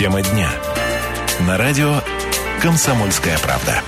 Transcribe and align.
Тема 0.00 0.22
дня. 0.22 0.50
На 1.40 1.58
радио 1.58 2.00
«Комсомольская 2.62 3.38
правда». 3.38 3.82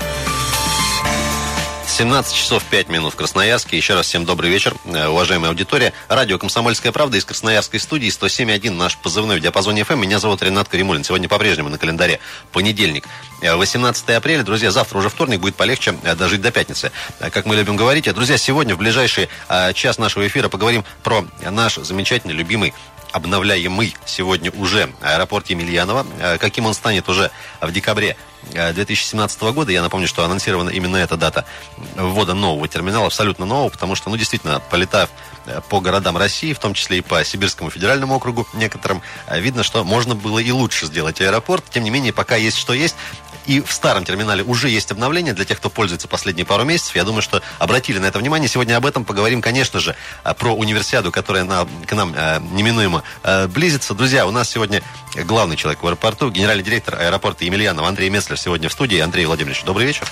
17 1.87 2.35
часов 2.35 2.63
5 2.65 2.91
минут 2.91 3.15
в 3.15 3.17
Красноярске. 3.17 3.79
Еще 3.79 3.95
раз 3.95 4.09
всем 4.09 4.27
добрый 4.27 4.51
вечер, 4.51 4.75
э, 4.85 5.07
уважаемая 5.09 5.49
аудитория. 5.49 5.95
Радио 6.11 6.37
«Комсомольская 6.37 6.93
правда» 6.93 7.17
из 7.17 7.25
Красноярской 7.25 7.81
студии 7.81 8.11
107.1, 8.11 8.73
наш 8.73 8.99
позывной 8.99 9.39
в 9.39 9.41
диапазоне 9.41 9.85
FM. 9.85 10.01
Меня 10.01 10.19
зовут 10.19 10.43
Ренат 10.43 10.69
Каримулин. 10.69 11.03
Сегодня 11.03 11.31
по-прежнему 11.31 11.71
на 11.71 11.79
календаре 11.79 12.21
понедельник. 12.53 13.07
18 13.41 14.11
э, 14.11 14.15
апреля. 14.15 14.43
Друзья, 14.43 14.71
завтра 14.71 14.99
уже 14.99 15.09
вторник, 15.09 15.41
будет 15.41 15.55
полегче 15.55 15.95
э, 16.03 16.15
дожить 16.15 16.43
до 16.43 16.51
пятницы. 16.51 16.93
Как 17.21 17.47
мы 17.47 17.57
любим 17.57 17.77
говорить. 17.77 18.13
Друзья, 18.13 18.37
сегодня 18.37 18.75
в 18.75 18.79
ближайший 18.79 19.31
час 19.73 19.97
нашего 19.97 20.27
эфира 20.27 20.51
поговорим 20.51 20.85
про 21.03 21.25
наш 21.41 21.77
замечательный, 21.77 22.35
любимый 22.35 22.75
обновляемый 23.13 23.95
сегодня 24.07 24.51
уже 24.53 24.91
аэропорт 25.01 25.51
Емельянова. 25.51 26.07
Каким 26.39 26.67
он 26.67 26.75
станет 26.75 27.09
уже 27.09 27.31
в 27.61 27.71
декабре 27.73 28.17
2017 28.51 29.43
года. 29.55 29.73
Я 29.73 29.83
напомню, 29.83 30.07
что 30.07 30.25
анонсирована 30.25 30.71
именно 30.71 30.97
эта 30.97 31.17
дата 31.17 31.45
ввода 31.97 32.35
нового 32.35 32.69
терминала, 32.69 33.07
абсолютно 33.07 33.47
нового, 33.47 33.71
потому 33.71 33.95
что, 33.95 34.11
ну, 34.11 34.17
действительно, 34.17 34.61
полетав 34.71 35.11
э, 35.47 35.61
по 35.69 35.81
городам 35.81 36.17
России, 36.17 36.53
в 36.53 36.59
том 36.59 36.75
числе 36.75 36.99
и 36.99 37.01
по 37.01 37.25
Сибирскому 37.25 37.71
федеральному 37.71 38.15
округу 38.15 38.47
некоторым, 38.55 39.03
э, 39.27 39.41
видно, 39.41 39.63
что 39.63 39.85
можно 39.85 40.15
было 40.15 40.39
и 40.39 40.51
лучше 40.51 40.87
сделать 40.87 41.21
аэропорт. 41.21 41.65
Тем 41.71 41.85
не 41.85 41.91
менее, 41.91 42.13
пока 42.13 42.37
есть 42.37 42.59
что 42.59 42.73
есть. 42.73 42.97
И 43.47 43.61
в 43.61 43.73
старом 43.73 44.05
терминале 44.05 44.43
уже 44.43 44.69
есть 44.69 44.91
обновление 44.91 45.35
для 45.35 45.45
тех, 45.45 45.59
кто 45.59 45.71
пользуется 45.71 46.09
последние 46.09 46.47
пару 46.47 46.65
месяцев. 46.65 46.95
Я 46.97 47.05
думаю, 47.05 47.23
что 47.23 47.43
обратили 47.59 47.99
на 47.99 48.07
это 48.07 48.19
внимание. 48.19 48.49
Сегодня 48.49 48.77
об 48.77 48.87
этом 48.87 49.05
поговорим, 49.05 49.41
конечно 49.43 49.81
же, 49.81 49.97
э, 50.25 50.35
про 50.35 50.55
универсиаду, 50.55 51.11
которая 51.11 51.45
на, 51.45 51.67
к 51.87 51.93
нам 51.95 52.15
э, 52.17 52.41
неминуемо 52.53 53.03
э, 53.23 53.49
близится. 53.49 53.95
Друзья, 53.95 54.27
у 54.27 54.31
нас 54.31 54.49
сегодня 54.51 54.83
главный 55.15 55.57
человек 55.57 55.83
в 55.83 55.87
аэропорту, 55.87 56.31
генеральный 56.31 56.65
директор 56.65 56.95
аэропорта 56.95 57.45
Емельянов 57.45 57.87
Андрей 57.87 58.11
Меслер 58.11 58.39
сегодня 58.39 58.69
в 58.69 58.73
студии. 58.73 58.99
Андрей 58.99 59.27
Владимирович, 59.27 59.65
добрый 59.65 59.87
вечер. 59.87 60.07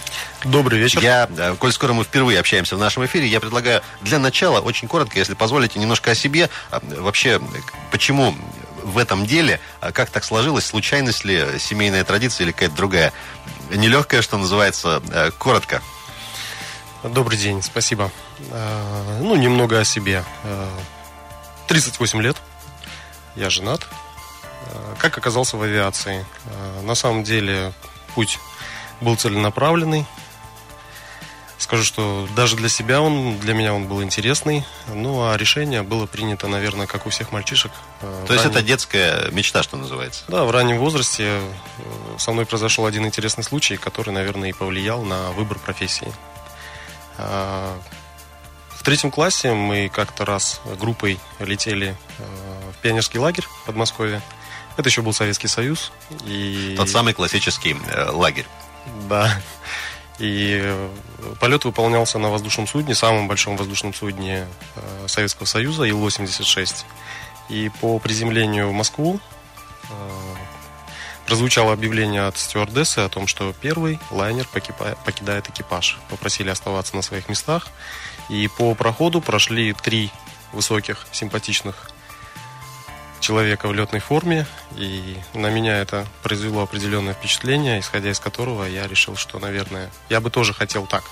Добрый 0.44 0.78
вечер. 0.78 1.00
Я, 1.00 1.28
э, 1.36 1.54
коль 1.58 1.72
скоро 1.72 1.92
мы 1.92 2.04
впервые 2.04 2.38
общаемся 2.40 2.76
в 2.76 2.78
нашем 2.78 3.04
эфире, 3.06 3.26
я 3.26 3.40
предлагаю 3.40 3.82
для 4.00 4.18
начала 4.18 4.60
очень 4.60 4.88
коротко, 4.88 5.18
если 5.18 5.34
позволите, 5.34 5.78
немножко 5.78 6.10
о 6.10 6.14
себе. 6.14 6.50
Э, 6.70 6.80
вообще, 6.98 7.40
почему 7.90 8.34
в 8.82 8.98
этом 8.98 9.26
деле, 9.26 9.60
а 9.80 9.92
как 9.92 10.10
так 10.10 10.24
сложилось, 10.24 10.66
случайность 10.66 11.24
ли, 11.24 11.58
семейная 11.58 12.04
традиция 12.04 12.44
или 12.44 12.52
какая-то 12.52 12.74
другая? 12.74 13.12
Нелегкая, 13.70 14.22
что 14.22 14.38
называется, 14.38 15.02
э, 15.10 15.30
коротко. 15.38 15.82
Добрый 17.02 17.38
день, 17.38 17.62
спасибо. 17.62 18.10
Э, 18.50 19.18
ну, 19.20 19.36
немного 19.36 19.80
о 19.80 19.84
себе. 19.84 20.24
38 21.68 22.18
э, 22.18 22.22
лет, 22.22 22.36
я 23.36 23.50
женат. 23.50 23.86
Как 24.98 25.16
оказался 25.16 25.56
в 25.56 25.62
авиации? 25.62 26.26
На 26.82 26.94
самом 26.94 27.24
деле 27.24 27.72
путь 28.14 28.38
был 29.00 29.16
целенаправленный. 29.16 30.06
Скажу, 31.70 31.84
что 31.84 32.28
даже 32.34 32.56
для 32.56 32.68
себя 32.68 33.00
он, 33.00 33.38
для 33.38 33.54
меня 33.54 33.72
он 33.72 33.86
был 33.86 34.02
интересный. 34.02 34.64
Ну, 34.92 35.22
а 35.22 35.36
решение 35.36 35.84
было 35.84 36.06
принято, 36.06 36.48
наверное, 36.48 36.88
как 36.88 37.06
у 37.06 37.10
всех 37.10 37.30
мальчишек. 37.30 37.70
Э, 38.00 38.24
То 38.26 38.32
есть 38.32 38.44
раннем... 38.44 38.58
это 38.58 38.66
детская 38.66 39.30
мечта, 39.30 39.62
что 39.62 39.76
называется? 39.76 40.24
Да, 40.26 40.46
в 40.46 40.50
раннем 40.50 40.78
возрасте 40.78 41.28
э, 41.28 42.18
со 42.18 42.32
мной 42.32 42.44
произошел 42.44 42.86
один 42.86 43.06
интересный 43.06 43.44
случай, 43.44 43.76
который, 43.76 44.10
наверное, 44.10 44.48
и 44.48 44.52
повлиял 44.52 45.04
на 45.04 45.30
выбор 45.30 45.60
профессии. 45.60 46.12
А, 47.18 47.78
в 48.70 48.82
третьем 48.82 49.12
классе 49.12 49.52
мы 49.52 49.88
как-то 49.88 50.24
раз 50.24 50.60
группой 50.80 51.20
летели 51.38 51.96
э, 52.18 52.72
в 52.72 52.82
пионерский 52.82 53.20
лагерь 53.20 53.44
в 53.44 53.66
Подмосковье. 53.66 54.22
Это 54.76 54.88
еще 54.88 55.02
был 55.02 55.12
Советский 55.12 55.46
Союз. 55.46 55.92
И... 56.24 56.74
Тот 56.76 56.88
самый 56.88 57.14
классический 57.14 57.76
лагерь. 58.10 58.46
Да. 59.08 59.40
И 60.20 60.60
э, 60.62 60.88
полет 61.40 61.64
выполнялся 61.64 62.18
на 62.18 62.28
воздушном 62.28 62.66
судне, 62.66 62.94
самом 62.94 63.26
большом 63.26 63.56
воздушном 63.56 63.94
судне 63.94 64.46
э, 64.76 65.06
Советского 65.08 65.46
Союза, 65.46 65.84
Ил-86. 65.84 66.84
И 67.48 67.70
по 67.80 67.98
приземлению 67.98 68.68
в 68.68 68.72
Москву 68.72 69.18
э, 69.88 69.94
прозвучало 71.26 71.72
объявление 71.72 72.26
от 72.26 72.36
стюардессы 72.36 72.98
о 72.98 73.08
том, 73.08 73.26
что 73.26 73.54
первый 73.62 73.98
лайнер 74.10 74.46
покидает 74.46 75.48
экипаж. 75.48 75.98
Попросили 76.10 76.50
оставаться 76.50 76.96
на 76.96 77.02
своих 77.02 77.30
местах. 77.30 77.68
И 78.28 78.46
по 78.58 78.74
проходу 78.74 79.22
прошли 79.22 79.72
три 79.72 80.10
высоких, 80.52 81.06
симпатичных 81.12 81.90
человека 83.20 83.68
в 83.68 83.74
летной 83.74 84.00
форме, 84.00 84.46
и 84.76 85.16
на 85.34 85.50
меня 85.50 85.78
это 85.78 86.06
произвело 86.22 86.62
определенное 86.62 87.14
впечатление, 87.14 87.80
исходя 87.80 88.10
из 88.10 88.18
которого 88.18 88.64
я 88.64 88.86
решил, 88.86 89.16
что, 89.16 89.38
наверное, 89.38 89.90
я 90.08 90.20
бы 90.20 90.30
тоже 90.30 90.52
хотел 90.52 90.86
так. 90.86 91.04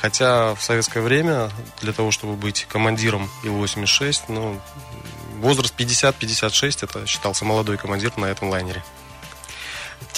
Хотя 0.00 0.54
в 0.54 0.62
советское 0.62 1.00
время 1.00 1.50
для 1.80 1.92
того, 1.92 2.10
чтобы 2.10 2.34
быть 2.34 2.66
командиром 2.68 3.28
Ил-86, 3.42 4.22
ну, 4.28 4.60
возраст 5.40 5.74
50-56, 5.78 6.78
это 6.82 7.06
считался 7.06 7.44
молодой 7.44 7.76
командир 7.78 8.16
на 8.16 8.26
этом 8.26 8.48
лайнере. 8.48 8.82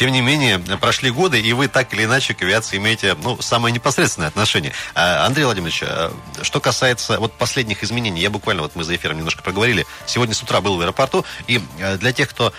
Тем 0.01 0.13
не 0.13 0.23
менее, 0.23 0.59
прошли 0.59 1.11
годы, 1.11 1.39
и 1.39 1.53
вы 1.53 1.69
так 1.69 1.93
или 1.93 2.05
иначе 2.05 2.33
к 2.33 2.41
авиации 2.41 2.79
имеете 2.79 3.15
ну, 3.23 3.39
самое 3.43 3.71
непосредственное 3.71 4.29
отношение. 4.29 4.73
А, 4.95 5.27
Андрей 5.27 5.45
Владимирович, 5.45 5.83
а, 5.83 6.11
что 6.41 6.59
касается 6.59 7.21
вот 7.21 7.35
последних 7.35 7.85
изменений, 7.85 8.23
я 8.23 8.31
буквально, 8.31 8.63
вот 8.63 8.75
мы 8.75 8.83
за 8.83 8.97
эфиром 8.97 9.19
немножко 9.19 9.43
проговорили, 9.43 9.87
сегодня 10.07 10.35
с 10.35 10.43
утра 10.43 10.63
был 10.63 10.79
в 10.79 10.81
аэропорту, 10.81 11.27
и 11.49 11.61
а, 11.83 11.99
для 11.99 12.15
тех, 12.15 12.31
кто 12.31 12.55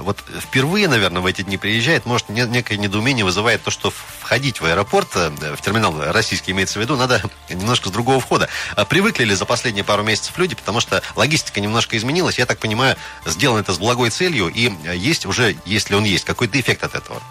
вот 0.00 0.22
впервые, 0.40 0.88
наверное, 0.88 1.20
в 1.20 1.26
эти 1.26 1.42
дни 1.42 1.56
приезжает, 1.56 2.06
может, 2.06 2.28
некое 2.28 2.76
недоумение 2.76 3.24
вызывает 3.24 3.62
то, 3.62 3.70
что 3.70 3.90
входить 3.90 4.60
в 4.60 4.64
аэропорт, 4.64 5.08
э, 5.14 5.30
в 5.56 5.60
терминал 5.60 5.94
российский 6.12 6.52
имеется 6.52 6.78
в 6.78 6.82
виду, 6.82 6.96
надо 6.96 7.22
немножко 7.48 7.88
с 7.88 7.92
другого 7.92 8.20
входа. 8.20 8.48
Привыкли 8.88 9.24
ли 9.24 9.34
за 9.34 9.46
последние 9.46 9.84
пару 9.84 10.04
месяцев 10.04 10.38
люди, 10.38 10.54
потому 10.54 10.80
что 10.80 11.02
логистика 11.16 11.60
немножко 11.60 11.96
изменилась, 11.96 12.38
я 12.38 12.46
так 12.46 12.60
понимаю, 12.60 12.96
сделано 13.26 13.60
это 13.60 13.72
с 13.72 13.78
благой 13.78 14.10
целью, 14.10 14.48
и 14.48 14.72
есть 14.94 15.26
уже, 15.26 15.56
если 15.66 15.94
он 15.94 16.04
есть, 16.04 16.24
какой 16.24 16.46
какой-то 16.46 16.58
от 16.82 16.94
этого? 16.94 17.22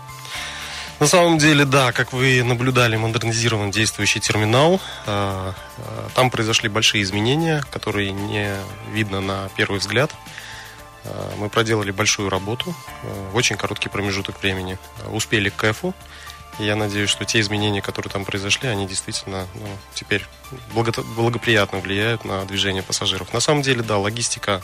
На 1.00 1.06
самом 1.06 1.38
деле, 1.38 1.64
да, 1.64 1.92
как 1.92 2.12
вы 2.12 2.42
наблюдали, 2.44 2.96
модернизирован 2.96 3.70
действующий 3.70 4.20
терминал. 4.20 4.82
А, 5.06 5.54
а, 5.78 6.10
там 6.16 6.32
произошли 6.32 6.70
большие 6.70 7.04
изменения, 7.04 7.64
которые 7.72 8.12
не 8.12 8.56
видно 8.92 9.22
на 9.22 9.50
первый 9.56 9.80
взгляд. 9.80 10.12
А, 11.06 11.36
мы 11.38 11.50
проделали 11.50 11.92
большую 11.92 12.30
работу 12.30 12.74
в 13.32 13.36
очень 13.36 13.58
короткий 13.58 13.90
промежуток 13.90 14.42
времени. 14.42 14.80
Успели 15.12 15.50
к 15.50 15.56
КЭФу. 15.58 15.94
Я 16.58 16.76
надеюсь, 16.76 17.12
что 17.12 17.26
те 17.26 17.40
изменения, 17.42 17.84
которые 17.84 18.12
там 18.12 18.26
произошли, 18.26 18.68
они 18.68 18.88
действительно 18.88 19.46
ну, 19.54 19.68
теперь 19.94 20.26
благоприятно 21.16 21.78
влияют 21.78 22.26
на 22.26 22.44
движение 22.46 22.82
пассажиров. 22.82 23.32
На 23.32 23.40
самом 23.40 23.62
деле, 23.62 23.84
да, 23.84 24.00
логистика 24.00 24.64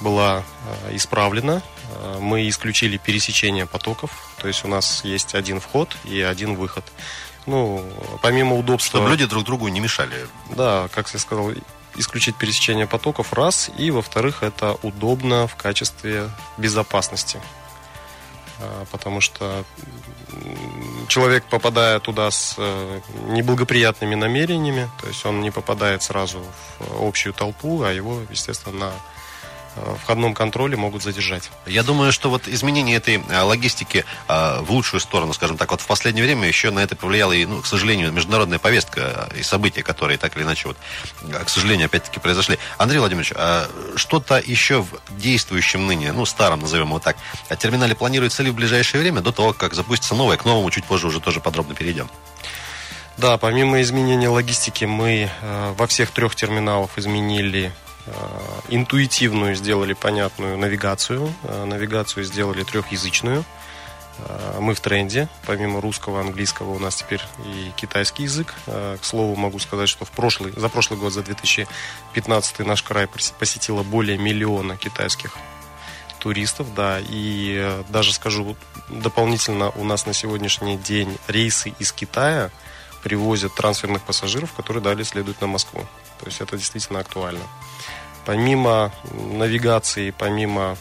была 0.00 0.42
э, 0.84 0.96
исправлена. 0.96 1.62
Э, 1.90 2.18
мы 2.20 2.48
исключили 2.48 2.96
пересечение 2.96 3.66
потоков, 3.66 4.10
то 4.40 4.48
есть 4.48 4.64
у 4.64 4.68
нас 4.68 5.04
есть 5.04 5.34
один 5.34 5.60
вход 5.60 5.96
и 6.04 6.20
один 6.20 6.54
выход. 6.54 6.84
Ну, 7.46 7.82
помимо 8.22 8.56
удобства... 8.56 8.98
Чтобы 8.98 9.10
люди 9.10 9.24
друг 9.24 9.44
другу 9.44 9.68
не 9.68 9.80
мешали. 9.80 10.26
Да, 10.50 10.88
как 10.94 11.12
я 11.12 11.18
сказал, 11.18 11.52
исключить 11.96 12.36
пересечение 12.36 12.86
потоков, 12.86 13.32
раз. 13.32 13.70
И, 13.78 13.90
во-вторых, 13.90 14.42
это 14.42 14.76
удобно 14.82 15.46
в 15.46 15.56
качестве 15.56 16.28
безопасности. 16.58 17.40
Э, 18.60 18.84
потому 18.90 19.20
что 19.20 19.64
человек, 21.08 21.44
попадая 21.44 22.00
туда 22.00 22.30
с 22.30 22.56
неблагоприятными 23.28 24.14
намерениями, 24.14 24.90
то 25.00 25.08
есть 25.08 25.24
он 25.24 25.40
не 25.40 25.50
попадает 25.50 26.02
сразу 26.02 26.44
в 26.78 27.02
общую 27.06 27.32
толпу, 27.32 27.82
а 27.82 27.90
его, 27.90 28.20
естественно, 28.30 28.78
на 28.78 28.92
входном 30.02 30.34
контроле 30.34 30.76
могут 30.76 31.02
задержать. 31.02 31.50
Я 31.66 31.82
думаю, 31.82 32.12
что 32.12 32.30
вот 32.30 32.48
изменение 32.48 32.96
этой 32.96 33.22
э, 33.28 33.40
логистики 33.42 34.04
э, 34.28 34.60
в 34.60 34.70
лучшую 34.70 35.00
сторону, 35.00 35.32
скажем 35.32 35.56
так, 35.56 35.70
вот 35.70 35.80
в 35.80 35.86
последнее 35.86 36.24
время 36.24 36.48
еще 36.48 36.70
на 36.70 36.80
это 36.80 36.96
повлияла 36.96 37.32
и, 37.32 37.44
ну, 37.46 37.62
к 37.62 37.66
сожалению, 37.66 38.12
международная 38.12 38.58
повестка 38.58 39.28
и 39.36 39.42
события, 39.42 39.82
которые 39.82 40.18
так 40.18 40.36
или 40.36 40.42
иначе, 40.42 40.68
вот, 40.68 40.76
к 41.44 41.48
сожалению, 41.48 41.86
опять-таки 41.86 42.20
произошли. 42.20 42.58
Андрей 42.78 42.98
Владимирович, 42.98 43.32
а 43.34 43.68
что-то 43.96 44.42
еще 44.44 44.82
в 44.82 45.00
действующем 45.18 45.86
ныне, 45.86 46.12
ну, 46.12 46.24
старом, 46.24 46.60
назовем 46.60 46.88
его 46.88 46.98
так, 46.98 47.16
терминале 47.58 47.94
планируется 47.94 48.42
ли 48.42 48.50
в 48.50 48.54
ближайшее 48.54 49.00
время, 49.00 49.20
до 49.20 49.32
того, 49.32 49.52
как 49.52 49.74
запустится 49.74 50.14
новое, 50.14 50.36
к 50.36 50.44
новому 50.44 50.70
чуть 50.70 50.84
позже 50.84 51.06
уже 51.06 51.20
тоже 51.20 51.40
подробно 51.40 51.74
перейдем? 51.74 52.08
Да, 53.16 53.36
помимо 53.36 53.80
изменения 53.82 54.28
логистики, 54.28 54.84
мы 54.84 55.28
э, 55.40 55.74
во 55.76 55.86
всех 55.88 56.12
трех 56.12 56.36
терминалах 56.36 56.90
изменили 56.96 57.72
Э, 57.72 57.87
интуитивную 58.68 59.54
сделали 59.54 59.92
понятную 59.92 60.58
навигацию. 60.58 61.32
Э, 61.44 61.64
навигацию 61.64 62.24
сделали 62.24 62.62
трехязычную. 62.64 63.44
Э, 64.18 64.58
мы 64.60 64.74
в 64.74 64.80
тренде. 64.80 65.28
Помимо 65.46 65.80
русского, 65.80 66.20
английского 66.20 66.74
у 66.74 66.78
нас 66.78 66.96
теперь 66.96 67.22
и 67.44 67.72
китайский 67.76 68.24
язык. 68.24 68.54
К 68.66 69.00
слову, 69.02 69.36
могу 69.36 69.58
сказать, 69.58 69.88
что 69.88 70.04
в 70.04 70.10
прошлый, 70.10 70.52
за 70.56 70.68
прошлый 70.68 70.98
год, 70.98 71.12
за 71.12 71.22
2015 71.22 72.58
наш 72.60 72.82
край 72.82 73.06
посетило 73.06 73.82
более 73.82 74.18
миллиона 74.18 74.76
китайских 74.76 75.36
туристов, 76.18 76.74
да. 76.74 77.00
И 77.00 77.56
э, 77.58 77.84
даже 77.88 78.12
скажу 78.12 78.56
дополнительно, 78.88 79.70
у 79.70 79.84
нас 79.84 80.06
на 80.06 80.12
сегодняшний 80.12 80.76
день 80.76 81.16
рейсы 81.26 81.74
из 81.78 81.92
Китая 81.92 82.50
привозят 83.02 83.54
трансферных 83.54 84.02
пассажиров, 84.02 84.52
которые 84.52 84.82
далее 84.82 85.04
следуют 85.04 85.40
на 85.40 85.46
Москву. 85.46 85.86
То 86.18 86.26
есть 86.26 86.40
это 86.40 86.56
действительно 86.56 87.00
актуально. 87.00 87.42
Помимо 88.28 88.92
навигации, 89.10 90.10
помимо 90.10 90.76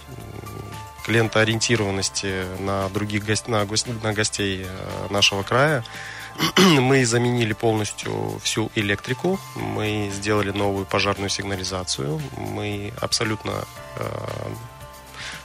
клиентоориентированности 1.05 2.43
на 2.59 2.89
других 2.89 3.23
гость, 3.23 3.47
на, 3.47 3.63
гость, 3.65 3.87
на 4.03 4.11
гостей 4.11 4.65
э, 4.67 5.07
нашего 5.13 5.43
края, 5.43 5.85
мы 6.57 7.05
заменили 7.05 7.53
полностью 7.53 8.37
всю 8.43 8.69
электрику, 8.75 9.39
мы 9.55 10.11
сделали 10.13 10.51
новую 10.51 10.85
пожарную 10.85 11.29
сигнализацию, 11.29 12.21
мы 12.35 12.91
абсолютно 12.99 13.63
э, 13.95 14.49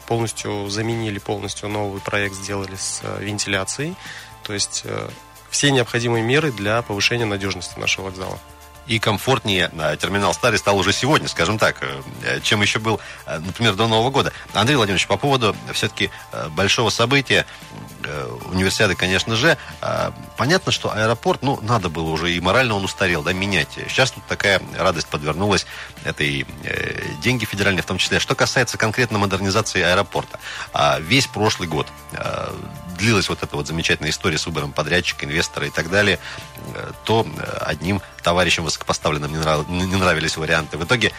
полностью 0.09 0.69
заменили 0.71 1.21
полностью 1.21 1.69
новый 1.69 2.01
проект, 2.01 2.35
сделали 2.35 2.75
с 2.75 2.99
э, 3.05 3.23
вентиляцией, 3.23 3.95
то 4.43 4.53
есть 4.53 4.85
все 5.51 5.71
необходимые 5.71 6.25
меры 6.25 6.51
для 6.51 6.83
повышения 6.83 7.27
надежности 7.27 7.79
нашего 7.79 8.07
вокзала 8.07 8.41
и 8.87 8.99
комфортнее 8.99 9.71
э, 9.73 9.97
терминал 9.97 10.35
Старый 10.35 10.59
стал 10.59 10.77
уже 10.79 10.93
сегодня, 10.93 11.29
скажем 11.29 11.59
так, 11.59 11.77
э, 11.83 12.41
чем 12.43 12.63
еще 12.63 12.79
был, 12.79 13.01
э, 13.27 13.39
например, 13.39 13.75
до 13.75 13.87
Нового 13.87 14.11
года. 14.11 14.33
Андрей 14.55 14.77
Владимирович, 14.77 15.07
по 15.07 15.17
поводу 15.17 15.55
все-таки 15.73 16.11
большого 16.51 16.91
события, 16.91 17.47
универсиады, 18.51 18.95
конечно 18.97 19.37
же, 19.37 19.57
понятно, 20.37 20.73
что 20.73 20.93
аэропорт, 20.93 21.43
ну, 21.43 21.61
надо 21.63 21.89
было 21.89 22.11
уже, 22.11 22.33
и 22.33 22.41
морально 22.41 22.75
он 22.75 22.85
устарел, 22.85 23.23
да, 23.23 23.33
менять. 23.33 23.69
Сейчас 23.89 24.11
тут 24.11 24.25
такая 24.27 24.61
радость 24.77 25.07
подвернулась, 25.07 25.67
это 26.05 26.25
и 26.25 26.45
деньги 27.23 27.45
федеральные 27.45 27.83
в 27.83 27.87
том 27.87 27.99
числе. 27.99 28.19
Что 28.19 28.35
касается 28.35 28.77
конкретно 28.77 29.19
модернизации 29.19 29.83
аэропорта, 29.83 30.41
а 30.73 30.99
весь 30.99 31.27
прошлый 31.27 31.69
год 31.69 31.87
длилась 33.03 33.29
вот 33.29 33.43
эта 33.43 33.57
вот 33.57 33.67
замечательная 33.67 34.13
история 34.13 34.39
с 34.39 34.47
выбором 34.47 34.73
подрядчика, 34.73 35.27
инвестора 35.27 35.67
и 35.67 35.71
так 35.71 35.91
далее, 35.91 36.21
то 37.05 37.27
одним 37.61 38.01
товарищам 38.23 38.65
высокопоставленным 38.65 39.33
не 39.33 39.97
нравились 39.97 40.37
варианты. 40.37 40.79
В 40.79 40.85
итоге 40.85 41.11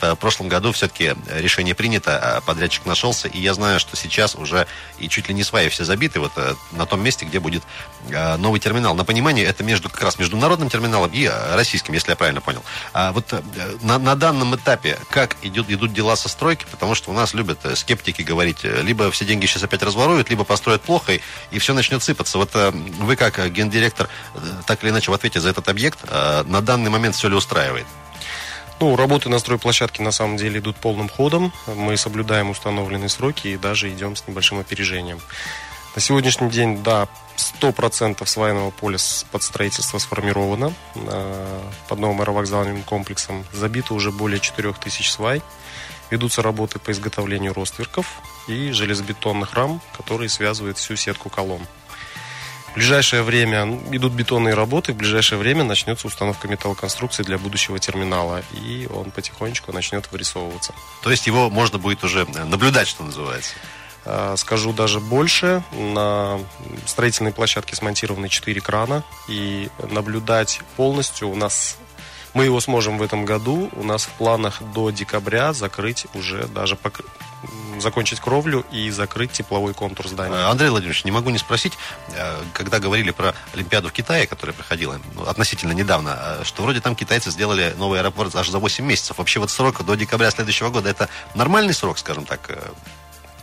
в 0.00 0.14
прошлом 0.16 0.48
году 0.48 0.72
все-таки 0.72 1.14
решение 1.30 1.74
принято, 1.74 2.18
а 2.18 2.40
подрядчик 2.40 2.86
нашелся, 2.86 3.28
и 3.28 3.40
я 3.40 3.54
знаю, 3.54 3.80
что 3.80 3.96
сейчас 3.96 4.34
уже 4.34 4.66
и 4.98 5.08
чуть 5.08 5.28
ли 5.28 5.34
не 5.34 5.44
сваи 5.44 5.68
все 5.68 5.84
забиты 5.84 6.20
вот 6.20 6.32
э, 6.36 6.54
на 6.72 6.86
том 6.86 7.02
месте, 7.02 7.24
где 7.24 7.40
будет 7.40 7.62
э, 8.08 8.36
новый 8.36 8.60
терминал. 8.60 8.94
На 8.94 9.04
понимание, 9.04 9.44
это 9.44 9.64
между 9.64 9.88
как 9.88 10.02
раз 10.02 10.18
международным 10.18 10.68
терминалом 10.68 11.10
и 11.12 11.24
э, 11.24 11.54
российским, 11.54 11.94
если 11.94 12.10
я 12.10 12.16
правильно 12.16 12.40
понял. 12.40 12.62
А 12.92 13.12
вот 13.12 13.34
на, 13.82 13.98
на 13.98 14.14
данном 14.14 14.54
этапе 14.56 14.98
как 15.10 15.36
идут, 15.42 15.70
идут 15.70 15.92
дела 15.92 16.16
со 16.16 16.28
стройки, 16.28 16.66
потому 16.70 16.94
что 16.94 17.10
у 17.10 17.14
нас 17.14 17.34
любят 17.34 17.58
скептики 17.74 18.22
говорить, 18.22 18.64
либо 18.64 19.10
все 19.10 19.24
деньги 19.24 19.46
сейчас 19.46 19.62
опять 19.62 19.82
разворуют, 19.82 20.30
либо 20.30 20.44
построят 20.44 20.82
плохо, 20.82 21.18
и 21.50 21.58
все 21.58 21.74
начнет 21.74 22.02
сыпаться. 22.02 22.38
Вот 22.38 22.54
вы 22.54 23.16
как 23.16 23.52
гендиректор, 23.52 24.08
так 24.66 24.82
или 24.82 24.90
иначе, 24.90 25.10
в 25.10 25.14
ответе 25.14 25.40
за 25.40 25.50
этот 25.50 25.68
объект, 25.68 25.98
на 26.10 26.60
данный 26.60 26.90
момент 26.90 27.14
все 27.14 27.28
ли 27.28 27.34
устраивает? 27.34 27.86
Ну, 28.78 28.94
работы 28.94 29.30
на 29.30 29.38
стройплощадке 29.38 30.02
на 30.02 30.10
самом 30.10 30.36
деле 30.36 30.60
идут 30.60 30.76
полным 30.76 31.08
ходом. 31.08 31.52
Мы 31.66 31.96
соблюдаем 31.96 32.50
установленные 32.50 33.08
сроки 33.08 33.48
и 33.48 33.56
даже 33.56 33.90
идем 33.90 34.16
с 34.16 34.28
небольшим 34.28 34.58
опережением. 34.58 35.18
На 35.94 36.02
сегодняшний 36.02 36.50
день, 36.50 36.82
да, 36.82 37.08
100% 37.36 38.24
свайного 38.26 38.70
поля 38.70 38.98
под 39.30 39.42
строительство 39.42 39.96
сформировано 39.96 40.74
э, 40.94 41.60
под 41.88 41.98
новым 41.98 42.20
аэровокзальным 42.20 42.82
комплексом. 42.82 43.46
Забито 43.50 43.94
уже 43.94 44.12
более 44.12 44.40
4000 44.40 45.08
свай. 45.08 45.42
Ведутся 46.10 46.42
работы 46.42 46.78
по 46.78 46.90
изготовлению 46.90 47.54
ростверков 47.54 48.06
и 48.46 48.72
железобетонных 48.72 49.54
рам, 49.54 49.80
которые 49.96 50.28
связывают 50.28 50.76
всю 50.76 50.96
сетку 50.96 51.30
колонн. 51.30 51.62
В 52.76 52.78
ближайшее 52.78 53.22
время 53.22 53.64
ну, 53.64 53.80
идут 53.92 54.12
бетонные 54.12 54.52
работы, 54.52 54.92
в 54.92 54.96
ближайшее 54.96 55.38
время 55.38 55.64
начнется 55.64 56.06
установка 56.06 56.46
металлоконструкции 56.46 57.22
для 57.22 57.38
будущего 57.38 57.78
терминала, 57.78 58.42
и 58.52 58.86
он 58.94 59.10
потихонечку 59.12 59.72
начнет 59.72 60.12
вырисовываться. 60.12 60.74
То 61.02 61.10
есть 61.10 61.26
его 61.26 61.48
можно 61.48 61.78
будет 61.78 62.04
уже 62.04 62.26
наблюдать, 62.26 62.86
что 62.86 63.02
называется? 63.02 63.54
А, 64.04 64.36
скажу 64.36 64.74
даже 64.74 65.00
больше, 65.00 65.64
на 65.72 66.38
строительной 66.84 67.32
площадке 67.32 67.74
смонтированы 67.74 68.28
4 68.28 68.60
крана, 68.60 69.04
и 69.26 69.70
наблюдать 69.90 70.60
полностью 70.76 71.30
у 71.30 71.34
нас 71.34 71.78
мы 72.34 72.44
его 72.44 72.60
сможем 72.60 72.98
в 72.98 73.02
этом 73.02 73.24
году. 73.24 73.70
У 73.72 73.84
нас 73.84 74.04
в 74.04 74.10
планах 74.10 74.60
до 74.74 74.90
декабря 74.90 75.54
закрыть 75.54 76.06
уже 76.12 76.46
даже 76.48 76.76
пок 76.76 77.00
закончить 77.80 78.20
кровлю 78.20 78.64
и 78.70 78.90
закрыть 78.90 79.32
тепловой 79.32 79.74
контур 79.74 80.08
здания. 80.08 80.36
Э, 80.36 80.50
Андрей 80.50 80.70
Владимирович, 80.70 81.04
не 81.04 81.10
могу 81.10 81.30
не 81.30 81.38
спросить, 81.38 81.74
э, 82.14 82.42
когда 82.52 82.78
говорили 82.78 83.10
про 83.10 83.34
Олимпиаду 83.54 83.88
в 83.88 83.92
Китае, 83.92 84.26
которая 84.26 84.54
проходила 84.54 85.00
ну, 85.14 85.24
относительно 85.24 85.72
недавно, 85.72 86.18
э, 86.18 86.44
что 86.44 86.62
вроде 86.62 86.80
там 86.80 86.94
китайцы 86.96 87.30
сделали 87.30 87.74
новый 87.78 88.00
аэропорт 88.00 88.34
аж 88.34 88.48
за 88.48 88.58
8 88.58 88.84
месяцев. 88.84 89.18
Вообще 89.18 89.40
вот 89.40 89.50
срок 89.50 89.84
до 89.84 89.94
декабря 89.94 90.30
следующего 90.30 90.70
года, 90.70 90.88
это 90.88 91.08
нормальный 91.34 91.74
срок, 91.74 91.98
скажем 91.98 92.24
так, 92.24 92.50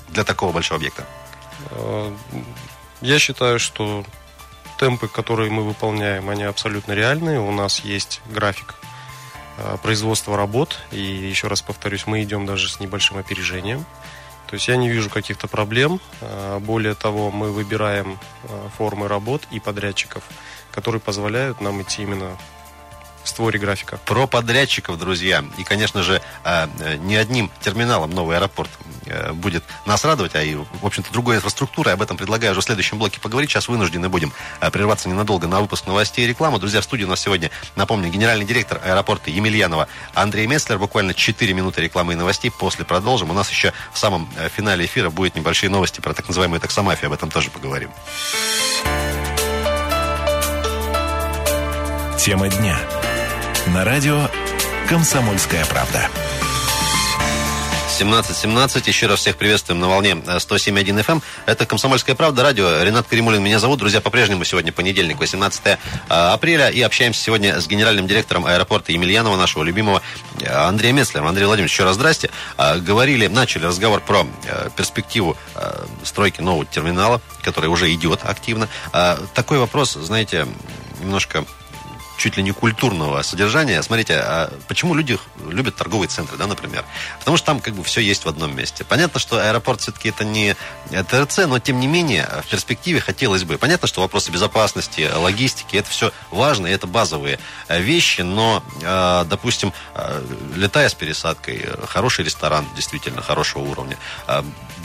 для 0.09 0.23
такого 0.23 0.51
большого 0.51 0.77
объекта? 0.77 1.05
Я 3.01 3.19
считаю, 3.19 3.59
что 3.59 4.05
темпы, 4.77 5.07
которые 5.07 5.49
мы 5.49 5.63
выполняем, 5.63 6.29
они 6.29 6.43
абсолютно 6.43 6.93
реальные. 6.93 7.39
У 7.39 7.51
нас 7.51 7.79
есть 7.79 8.21
график 8.29 8.75
производства 9.81 10.35
работ. 10.35 10.79
И 10.91 10.99
еще 10.99 11.47
раз 11.47 11.61
повторюсь, 11.61 12.07
мы 12.07 12.23
идем 12.23 12.45
даже 12.45 12.69
с 12.69 12.79
небольшим 12.79 13.17
опережением. 13.17 13.85
То 14.53 14.55
есть 14.55 14.67
я 14.67 14.77
не 14.77 14.87
вижу 14.87 15.09
каких-то 15.09 15.47
проблем. 15.47 15.99
Э, 16.21 16.59
более 16.59 16.93
того, 16.93 17.31
мы 17.31 17.51
выбираем 17.51 18.19
э, 18.43 18.69
формы 18.77 19.07
работ 19.07 19.47
и 19.49 19.59
подрядчиков, 19.59 20.23
которые 20.69 21.01
позволяют 21.01 21.59
нам 21.59 21.81
идти 21.81 22.03
именно 22.03 22.37
в 23.23 23.29
створе 23.29 23.59
графика. 23.59 23.97
Про 24.05 24.27
подрядчиков, 24.27 24.97
друзья. 24.99 25.43
И, 25.57 25.63
конечно 25.63 26.03
же, 26.03 26.21
не 26.99 27.15
одним 27.15 27.51
терминалом 27.61 28.11
новый 28.11 28.37
аэропорт 28.37 28.69
Э, 29.05 29.33
будет 29.33 29.63
нас 29.85 30.03
радовать, 30.05 30.35
а 30.35 30.41
и, 30.41 30.55
в 30.55 30.85
общем-то, 30.85 31.11
другой 31.11 31.37
инфраструктуры. 31.37 31.91
Об 31.91 32.01
этом 32.01 32.17
предлагаю 32.17 32.51
уже 32.51 32.61
в 32.61 32.63
следующем 32.63 32.97
блоке 32.97 33.19
поговорить. 33.19 33.49
Сейчас 33.49 33.67
вынуждены 33.67 34.09
будем 34.09 34.31
э, 34.61 34.71
прерваться 34.71 35.09
ненадолго 35.09 35.47
на 35.47 35.59
выпуск 35.61 35.85
новостей 35.87 36.25
и 36.25 36.27
рекламы. 36.27 36.59
Друзья, 36.59 36.81
в 36.81 36.83
студии 36.83 37.03
у 37.03 37.07
нас 37.07 37.19
сегодня, 37.19 37.51
напомню, 37.75 38.09
генеральный 38.09 38.45
директор 38.45 38.79
аэропорта 38.83 39.29
Емельянова 39.29 39.87
Андрей 40.13 40.47
Меслер. 40.47 40.77
Буквально 40.77 41.13
4 41.13 41.53
минуты 41.53 41.81
рекламы 41.81 42.13
и 42.13 42.15
новостей. 42.15 42.51
После 42.51 42.85
продолжим. 42.85 43.29
У 43.29 43.33
нас 43.33 43.49
еще 43.49 43.73
в 43.91 43.97
самом 43.97 44.29
э, 44.37 44.49
финале 44.49 44.85
эфира 44.85 45.09
будет 45.09 45.35
небольшие 45.35 45.69
новости 45.69 45.99
про 45.99 46.13
так 46.13 46.27
называемую 46.27 46.61
таксомафию. 46.61 47.07
Об 47.07 47.13
этом 47.13 47.29
тоже 47.29 47.49
поговорим. 47.49 47.91
Тема 52.17 52.47
дня. 52.47 52.77
На 53.67 53.85
радио 53.85 54.29
«Комсомольская 54.89 55.65
правда». 55.65 56.09
17.17. 57.97 58.83
Еще 58.87 59.07
раз 59.07 59.19
всех 59.19 59.37
приветствуем 59.37 59.79
на 59.79 59.87
волне 59.87 60.11
107.1 60.11 60.83
FM. 60.83 61.11
Эм. 61.13 61.23
Это 61.45 61.65
«Комсомольская 61.65 62.13
правда», 62.13 62.43
радио. 62.43 62.83
Ренат 62.83 63.07
Каримулин 63.07 63.41
меня 63.41 63.59
зовут. 63.59 63.79
Друзья, 63.79 64.01
по-прежнему 64.01 64.43
сегодня 64.43 64.73
понедельник, 64.73 65.17
18 65.17 65.79
а, 66.09 66.33
апреля. 66.33 66.67
И 66.67 66.81
общаемся 66.81 67.23
сегодня 67.23 67.61
с 67.61 67.67
генеральным 67.67 68.05
директором 68.05 68.45
аэропорта 68.45 68.91
Емельянова, 68.91 69.37
нашего 69.37 69.63
любимого 69.63 70.01
а, 70.45 70.67
Андрея 70.67 70.91
Мецлера. 70.91 71.25
Андрей 71.25 71.45
Владимирович, 71.45 71.71
еще 71.71 71.85
раз 71.85 71.95
здрасте. 71.95 72.31
Говорили, 72.57 73.27
начали 73.27 73.65
разговор 73.65 74.01
про 74.01 74.27
перспективу 74.75 75.37
стройки 76.03 76.41
нового 76.41 76.65
терминала, 76.65 77.21
который 77.41 77.67
уже 77.67 77.91
идет 77.93 78.25
активно. 78.25 78.67
Такой 79.33 79.57
вопрос, 79.57 79.93
знаете, 79.93 80.47
немножко 80.99 81.45
чуть 82.23 82.37
ли 82.37 82.43
не 82.43 82.51
культурного 82.51 83.21
содержания. 83.21 83.83
Смотрите, 83.83 84.13
а 84.15 84.49
почему 84.69 84.95
люди 84.95 85.19
любят 85.49 85.75
торговые 85.75 86.07
центры, 86.07 86.37
да, 86.37 86.47
например? 86.47 86.85
Потому 87.19 87.35
что 87.35 87.47
там 87.47 87.59
как 87.59 87.73
бы 87.73 87.83
все 87.83 87.99
есть 87.99 88.23
в 88.23 88.29
одном 88.29 88.55
месте. 88.55 88.85
Понятно, 88.85 89.19
что 89.19 89.45
аэропорт 89.45 89.81
все-таки 89.81 90.07
это 90.07 90.23
не 90.23 90.55
ТРЦ, 90.89 91.39
но 91.47 91.59
тем 91.59 91.81
не 91.81 91.87
менее 91.87 92.29
в 92.45 92.47
перспективе 92.47 93.01
хотелось 93.01 93.43
бы. 93.43 93.57
Понятно, 93.57 93.89
что 93.89 93.99
вопросы 93.99 94.31
безопасности, 94.31 95.11
логистики, 95.13 95.75
это 95.75 95.89
все 95.89 96.13
важно, 96.31 96.67
это 96.67 96.87
базовые 96.87 97.39
э, 97.67 97.81
вещи, 97.81 98.21
но, 98.21 98.63
э, 98.81 99.25
допустим, 99.29 99.73
э, 99.93 100.23
летая 100.55 100.87
с 100.87 100.93
пересадкой, 100.93 101.67
хороший 101.89 102.23
ресторан, 102.23 102.65
действительно 102.73 103.21
хорошего 103.21 103.63
уровня, 103.63 103.97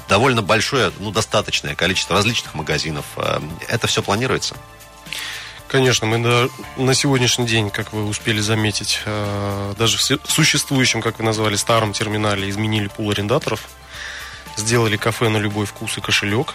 довольно 0.09 0.43
большое, 0.43 0.91
ну, 0.99 1.13
достаточное 1.13 1.77
количество 1.77 2.17
различных 2.17 2.55
магазинов, 2.55 3.05
это 3.69 3.87
все 3.87 4.03
планируется? 4.03 4.57
Конечно, 5.69 6.07
мы 6.07 6.17
на, 6.17 6.49
на 6.79 6.95
сегодняшний 6.95 7.47
день, 7.47 7.69
как 7.69 7.93
вы 7.93 8.07
успели 8.07 8.41
заметить, 8.41 9.03
э, 9.05 9.75
даже 9.79 9.99
в 9.99 10.31
существующем, 10.31 11.03
как 11.03 11.19
вы 11.19 11.25
назвали, 11.27 11.57
старом 11.57 11.93
терминале 11.93 12.49
изменили 12.49 12.89
пул 12.89 13.11
арендаторов, 13.11 13.61
сделали 14.57 14.97
кафе 14.97 15.29
на 15.29 15.37
любой 15.37 15.67
вкус 15.67 15.99
и 15.99 16.01
кошелек. 16.01 16.55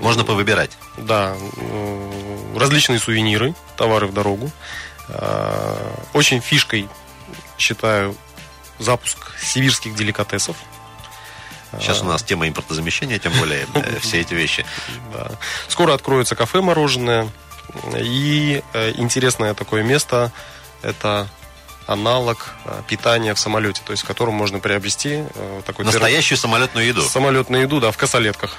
Можно 0.00 0.24
повыбирать. 0.24 0.72
Да, 0.98 1.34
э, 1.56 2.56
различные 2.58 2.98
сувениры, 2.98 3.54
товары 3.78 4.06
в 4.06 4.12
дорогу. 4.12 4.50
Э, 5.08 5.94
очень 6.12 6.42
фишкой 6.42 6.90
считаю 7.56 8.14
запуск 8.78 9.32
сибирских 9.40 9.94
деликатесов. 9.94 10.56
Сейчас 11.80 12.02
у 12.02 12.04
нас 12.04 12.22
тема 12.22 12.46
импортозамещения, 12.46 13.18
тем 13.18 13.32
более 13.38 13.66
все 14.02 14.20
эти 14.20 14.34
вещи. 14.34 14.66
Скоро 15.68 15.94
откроется 15.94 16.36
кафе 16.36 16.60
мороженое. 16.60 17.30
И 17.98 18.62
э, 18.72 18.92
интересное 18.96 19.54
такое 19.54 19.82
место– 19.82 20.32
это 20.82 21.28
аналог 21.86 22.54
э, 22.64 22.82
питания 22.88 23.34
в 23.34 23.38
самолете, 23.38 23.82
то 23.84 23.92
есть 23.92 24.04
в 24.04 24.06
котором 24.06 24.34
можно 24.34 24.58
приобрести 24.58 25.24
э, 25.34 25.62
такой 25.64 25.84
Настоящую 25.84 26.38
самолетную 26.38 26.86
еду. 26.86 27.02
Самолетную 27.02 27.62
еду, 27.62 27.80
да, 27.80 27.90
в 27.90 27.96
косолетках. 27.96 28.56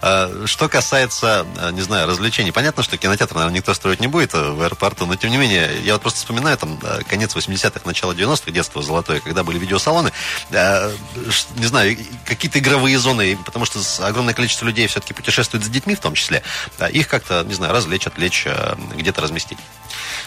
А, 0.00 0.44
что 0.46 0.68
касается, 0.68 1.46
а, 1.58 1.70
не 1.70 1.80
знаю, 1.80 2.06
развлечений, 2.06 2.52
понятно, 2.52 2.82
что 2.82 2.96
кинотеатр, 2.96 3.34
наверное, 3.34 3.56
никто 3.56 3.74
строить 3.74 4.00
не 4.00 4.06
будет 4.06 4.34
э, 4.34 4.50
в 4.50 4.62
аэропорту, 4.62 5.06
но 5.06 5.16
тем 5.16 5.30
не 5.30 5.36
менее, 5.36 5.80
я 5.82 5.94
вот 5.94 6.02
просто 6.02 6.18
вспоминаю 6.20 6.56
там 6.56 6.78
конец 7.08 7.34
80-х, 7.34 7.80
начало 7.84 8.12
90-х, 8.12 8.50
детство 8.50 8.82
золотое, 8.82 9.20
когда 9.20 9.44
были 9.44 9.58
видеосалоны, 9.58 10.12
не 10.50 11.66
знаю, 11.66 11.96
какие-то 12.24 12.58
игровые 12.58 12.98
зоны, 12.98 13.38
потому 13.44 13.64
что 13.64 13.80
огромное 14.06 14.34
количество 14.34 14.66
людей 14.66 14.86
все-таки 14.86 15.14
путешествует 15.14 15.64
с 15.64 15.68
детьми 15.68 15.94
в 15.94 16.00
том 16.00 16.14
числе, 16.14 16.42
их 16.90 17.08
как-то, 17.08 17.44
не 17.44 17.54
знаю, 17.54 17.72
развлечь, 17.72 18.06
отвлечь, 18.06 18.46
где-то 18.94 19.20
разместить. 19.20 19.58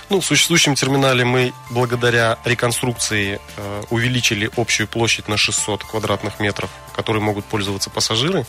Ну, 0.09 0.21
в 0.21 0.25
существующем 0.25 0.75
терминале 0.75 1.25
мы 1.25 1.53
благодаря 1.69 2.37
реконструкции 2.45 3.39
э, 3.57 3.83
увеличили 3.89 4.51
общую 4.55 4.87
площадь 4.87 5.27
на 5.27 5.37
600 5.37 5.83
квадратных 5.83 6.39
метров, 6.39 6.69
которой 6.95 7.21
могут 7.21 7.45
пользоваться 7.45 7.89
пассажиры. 7.89 8.45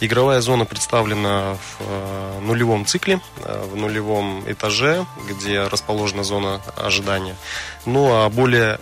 Игровая 0.00 0.40
зона 0.40 0.64
представлена 0.64 1.54
в 1.54 1.58
э, 1.80 2.40
нулевом 2.40 2.86
цикле, 2.86 3.20
э, 3.38 3.64
в 3.72 3.76
нулевом 3.76 4.44
этаже, 4.50 5.06
где 5.28 5.62
расположена 5.62 6.24
зона 6.24 6.60
ожидания. 6.76 7.36
Ну, 7.84 8.12
а 8.12 8.28
более 8.28 8.80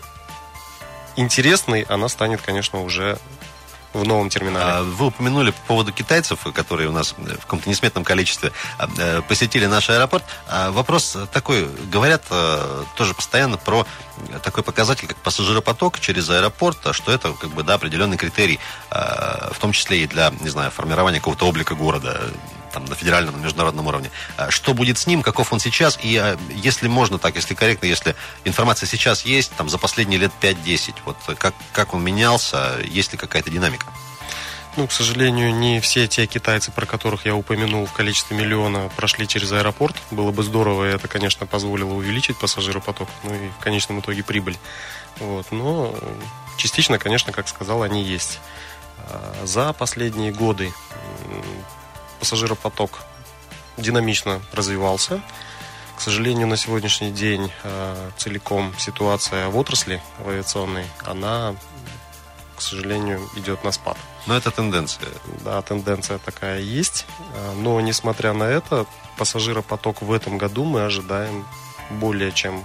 интересной 1.17 1.83
она 1.83 2.09
станет, 2.09 2.41
конечно, 2.43 2.83
уже 2.83 3.19
в 3.95 4.05
новом 4.05 4.29
терминале. 4.29 4.65
А, 4.65 4.83
вы 4.83 5.07
упомянули 5.07 5.51
по 5.53 5.61
поводу 5.69 5.93
китайцев, 5.93 6.41
которые 6.53 6.89
у 6.89 6.93
нас 6.93 7.15
в 7.17 7.41
каком-то 7.41 7.71
несметном 7.71 8.05
количестве 8.05 8.53
а, 8.79 8.89
э, 8.99 9.23
посетили 9.23 9.67
наш 9.67 9.89
аэропорт. 9.89 10.25
А, 10.49 10.71
вопрос 10.71 11.17
такой. 11.33 11.69
Говорят 11.91 12.25
э, 12.31 12.85
тоже 12.97 13.15
постоянно 13.15 13.57
про 13.57 13.87
такой 14.43 14.63
показатель, 14.63 15.07
как 15.07 15.17
пассажиропоток 15.19 16.01
через 16.01 16.29
аэропорт, 16.31 16.79
что 16.93 17.13
это 17.13 17.33
как 17.33 17.51
бы 17.51 17.63
да, 17.63 17.75
определенный 17.75 18.17
критерий, 18.17 18.61
в 18.91 19.57
том 19.59 19.73
числе 19.73 20.05
и 20.05 20.07
для, 20.07 20.33
не 20.41 20.49
знаю, 20.49 20.71
формирования 20.71 21.19
какого-то 21.19 21.47
облика 21.47 21.75
города 21.75 22.21
там, 22.75 22.85
на 22.85 22.95
федеральном, 22.97 23.41
на 23.41 23.45
международном 23.45 23.87
уровне. 23.87 24.11
Что 24.51 24.75
будет 24.75 24.99
с 24.99 25.07
ним, 25.07 25.23
каков 25.23 25.53
он 25.53 25.61
сейчас, 25.61 25.99
и 26.03 26.37
если 26.51 26.89
можно 26.89 27.19
так, 27.19 27.37
если 27.37 27.55
корректно, 27.55 27.87
если 27.87 28.15
информация 28.45 28.87
сейчас 28.87 29.25
есть, 29.25 29.53
там, 29.53 29.69
за 29.69 29.79
последние 29.79 30.19
лет 30.19 30.33
5-10, 30.41 30.95
вот 31.05 31.17
как, 31.39 31.55
как 31.73 31.95
он 31.95 32.03
менялся, 32.03 32.79
есть 32.85 33.13
ли 33.13 33.19
какая-то 33.19 33.51
динамика? 33.51 33.87
Ну, 34.77 34.89
к 34.89 34.93
сожалению, 34.93 35.55
не 35.55 35.81
все 35.81 36.09
те 36.09 36.27
китайцы, 36.27 36.73
про 36.73 36.85
которых 36.85 37.27
я 37.27 37.37
упомянул 37.37 37.87
в 37.87 37.93
количестве 37.93 38.37
миллиона, 38.37 38.91
прошли 38.97 39.29
через 39.29 39.53
аэропорт. 39.53 39.95
Было 40.11 40.33
бы 40.33 40.43
здорово, 40.43 40.91
и 40.91 40.93
это, 40.93 41.07
конечно, 41.07 41.47
позволило 41.47 41.95
увеличить 41.95 42.37
пассажиропоток, 42.37 43.09
ну 43.23 43.33
и 43.35 43.51
в 43.51 43.63
конечном 43.63 44.01
итоге 44.01 44.25
прибыль. 44.25 44.59
Вот. 45.21 45.53
Но 45.53 45.95
частично, 46.57 46.99
конечно, 46.99 47.33
как 47.33 47.47
сказал, 47.47 47.85
они 47.85 48.03
есть. 48.03 48.41
А 48.99 49.43
за 49.45 49.73
последние 49.73 50.33
годы 50.33 50.73
пассажиропоток 52.25 53.01
динамично 53.77 54.41
развивался. 54.53 55.21
К 55.95 56.01
сожалению, 56.01 56.47
на 56.47 56.57
сегодняшний 56.57 57.11
день 57.11 57.53
э, 57.63 58.11
целиком 58.17 58.73
ситуация 58.79 59.49
в 59.49 59.59
отрасли 59.59 60.01
в 60.21 60.31
авиационной, 60.31 60.87
она, 61.05 61.55
к 62.57 62.63
сожалению, 62.63 63.21
идет 63.37 63.63
на 63.63 63.73
спад. 63.73 63.99
Но 64.27 64.35
это 64.35 64.51
тенденция. 64.51 65.11
Да, 65.45 65.61
тенденция 65.61 66.17
такая 66.17 66.61
есть. 66.61 67.05
Э, 67.35 67.53
но, 67.59 67.79
несмотря 67.83 68.33
на 68.33 68.45
это, 68.45 68.87
пассажиропоток 69.19 70.01
в 70.01 70.11
этом 70.11 70.39
году 70.39 70.65
мы 70.65 70.81
ожидаем 70.87 71.45
более 71.91 72.33
чем, 72.33 72.65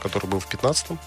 который 0.00 0.26
был 0.26 0.40
в 0.40 0.48
2015 0.48 0.98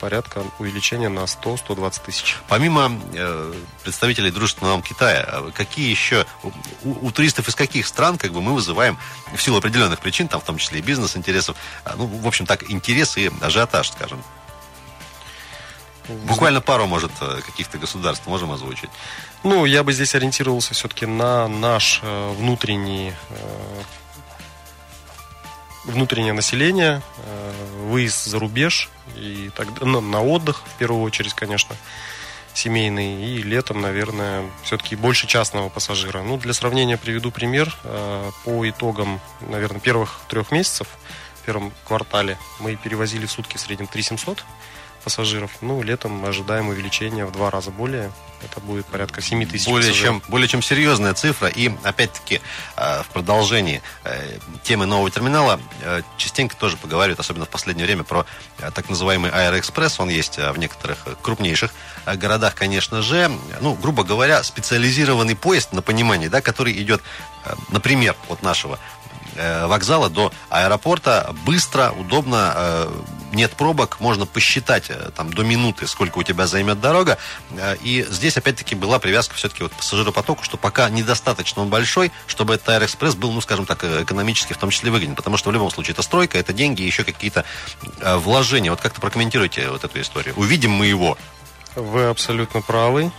порядка 0.00 0.42
увеличения 0.58 1.08
на 1.08 1.20
100-120 1.20 2.04
тысяч. 2.04 2.38
Помимо 2.48 2.90
э, 3.12 3.54
представителей 3.84 4.30
дружественного 4.30 4.74
нам 4.74 4.82
Китая, 4.82 5.24
а 5.28 5.50
какие 5.52 5.90
еще 5.90 6.26
у, 6.42 7.06
у 7.06 7.10
туристов 7.10 7.48
из 7.48 7.54
каких 7.54 7.86
стран 7.86 8.18
как 8.18 8.32
бы 8.32 8.40
мы 8.40 8.54
вызываем 8.54 8.98
в 9.34 9.40
силу 9.40 9.58
определенных 9.58 10.00
причин, 10.00 10.28
там 10.28 10.40
в 10.40 10.44
том 10.44 10.58
числе 10.58 10.78
и 10.78 10.82
бизнес-интересов, 10.82 11.56
а, 11.84 11.94
ну, 11.96 12.06
в 12.06 12.26
общем 12.26 12.46
так, 12.46 12.70
интерес 12.70 13.16
и 13.16 13.30
ажиотаж, 13.40 13.90
скажем? 13.90 14.22
Буквально 16.08 16.60
пару, 16.60 16.86
может, 16.86 17.12
э, 17.20 17.40
каких-то 17.46 17.78
государств 17.78 18.26
можем 18.26 18.50
озвучить. 18.50 18.90
Ну, 19.44 19.64
я 19.64 19.82
бы 19.82 19.92
здесь 19.92 20.14
ориентировался 20.14 20.74
все-таки 20.74 21.06
на 21.06 21.46
наш 21.46 22.00
э, 22.02 22.34
внутренний 22.36 23.12
э, 23.30 23.82
внутреннее 25.90 26.32
население, 26.32 27.02
э, 27.18 27.52
выезд 27.86 28.24
за 28.24 28.38
рубеж 28.38 28.88
и 29.16 29.50
так, 29.54 29.68
ну, 29.80 30.00
на 30.00 30.22
отдых 30.22 30.62
в 30.64 30.78
первую 30.78 31.02
очередь, 31.02 31.34
конечно, 31.34 31.76
семейный 32.54 33.24
и 33.24 33.42
летом, 33.42 33.80
наверное, 33.80 34.44
все-таки 34.62 34.96
больше 34.96 35.26
частного 35.26 35.68
пассажира. 35.68 36.22
Ну, 36.22 36.36
для 36.36 36.52
сравнения 36.52 36.96
приведу 36.96 37.30
пример. 37.30 37.74
Э, 37.84 38.30
по 38.44 38.68
итогам, 38.68 39.20
наверное, 39.40 39.80
первых 39.80 40.20
трех 40.28 40.50
месяцев, 40.50 40.88
в 41.42 41.46
первом 41.46 41.72
квартале 41.86 42.38
мы 42.58 42.76
перевозили 42.76 43.26
в 43.26 43.30
сутки 43.30 43.56
в 43.56 43.60
среднем 43.60 43.86
3700 43.86 44.44
пассажиров. 45.00 45.50
Ну, 45.60 45.82
летом 45.82 46.12
мы 46.12 46.28
ожидаем 46.28 46.68
увеличения 46.68 47.24
в 47.24 47.32
два 47.32 47.50
раза 47.50 47.70
более. 47.70 48.12
Это 48.42 48.60
будет 48.60 48.86
порядка 48.86 49.20
7 49.20 49.46
тысяч 49.46 49.66
более 49.66 49.92
чем, 49.92 50.22
более 50.28 50.48
чем 50.48 50.62
серьезная 50.62 51.12
цифра. 51.14 51.48
И, 51.48 51.70
опять-таки, 51.82 52.40
э, 52.76 53.02
в 53.02 53.06
продолжении 53.08 53.82
э, 54.04 54.38
темы 54.62 54.86
нового 54.86 55.10
терминала 55.10 55.60
э, 55.82 56.02
частенько 56.16 56.56
тоже 56.56 56.76
поговаривают, 56.76 57.20
особенно 57.20 57.44
в 57.44 57.50
последнее 57.50 57.84
время, 57.86 58.04
про 58.04 58.24
так 58.74 58.88
называемый 58.88 59.30
Аэроэкспресс. 59.30 60.00
Он 60.00 60.08
есть 60.08 60.38
в 60.38 60.56
некоторых 60.58 60.98
крупнейших 61.22 61.70
городах, 62.06 62.54
конечно 62.54 63.02
же. 63.02 63.30
Ну, 63.60 63.74
грубо 63.74 64.04
говоря, 64.04 64.42
специализированный 64.42 65.36
поезд, 65.36 65.72
на 65.72 65.82
понимание, 65.82 66.28
да, 66.28 66.40
который 66.40 66.72
идет, 66.80 67.02
например, 67.68 68.16
от 68.28 68.42
нашего 68.42 68.78
вокзала 69.36 70.10
до 70.10 70.32
аэропорта 70.50 71.34
быстро, 71.44 71.92
удобно, 71.92 72.88
нет 73.32 73.52
пробок, 73.52 74.00
можно 74.00 74.26
посчитать 74.26 74.90
э, 74.90 75.10
там 75.14 75.32
до 75.32 75.42
минуты, 75.42 75.86
сколько 75.86 76.18
у 76.18 76.22
тебя 76.22 76.46
займет 76.46 76.80
дорога. 76.80 77.18
Э, 77.52 77.76
и 77.82 78.06
здесь 78.08 78.36
опять-таки 78.36 78.74
была 78.74 78.98
привязка 78.98 79.34
все-таки 79.34 79.62
вот 79.62 79.72
к 79.72 79.76
пассажиропотоку, 79.76 80.44
что 80.44 80.56
пока 80.56 80.88
недостаточно 80.90 81.62
он 81.62 81.68
большой, 81.68 82.12
чтобы 82.26 82.54
этот 82.54 82.68
Аэроэкспресс 82.70 83.14
был, 83.14 83.32
ну, 83.32 83.40
скажем 83.40 83.66
так, 83.66 83.84
э, 83.84 84.02
экономически 84.02 84.52
в 84.52 84.58
том 84.58 84.70
числе 84.70 84.90
выгоден. 84.90 85.14
Потому 85.14 85.36
что 85.36 85.50
в 85.50 85.52
любом 85.52 85.70
случае 85.70 85.92
это 85.92 86.02
стройка, 86.02 86.38
это 86.38 86.52
деньги, 86.52 86.82
еще 86.82 87.04
какие-то 87.04 87.44
вложения. 88.00 88.70
Вот 88.70 88.80
как-то 88.80 89.00
прокомментируйте 89.00 89.70
вот 89.70 89.84
эту 89.84 90.00
историю. 90.00 90.34
Увидим 90.36 90.72
мы 90.72 90.86
его. 90.86 91.16
Вы 91.76 92.04
абсолютно 92.04 92.60
правы. 92.60 93.10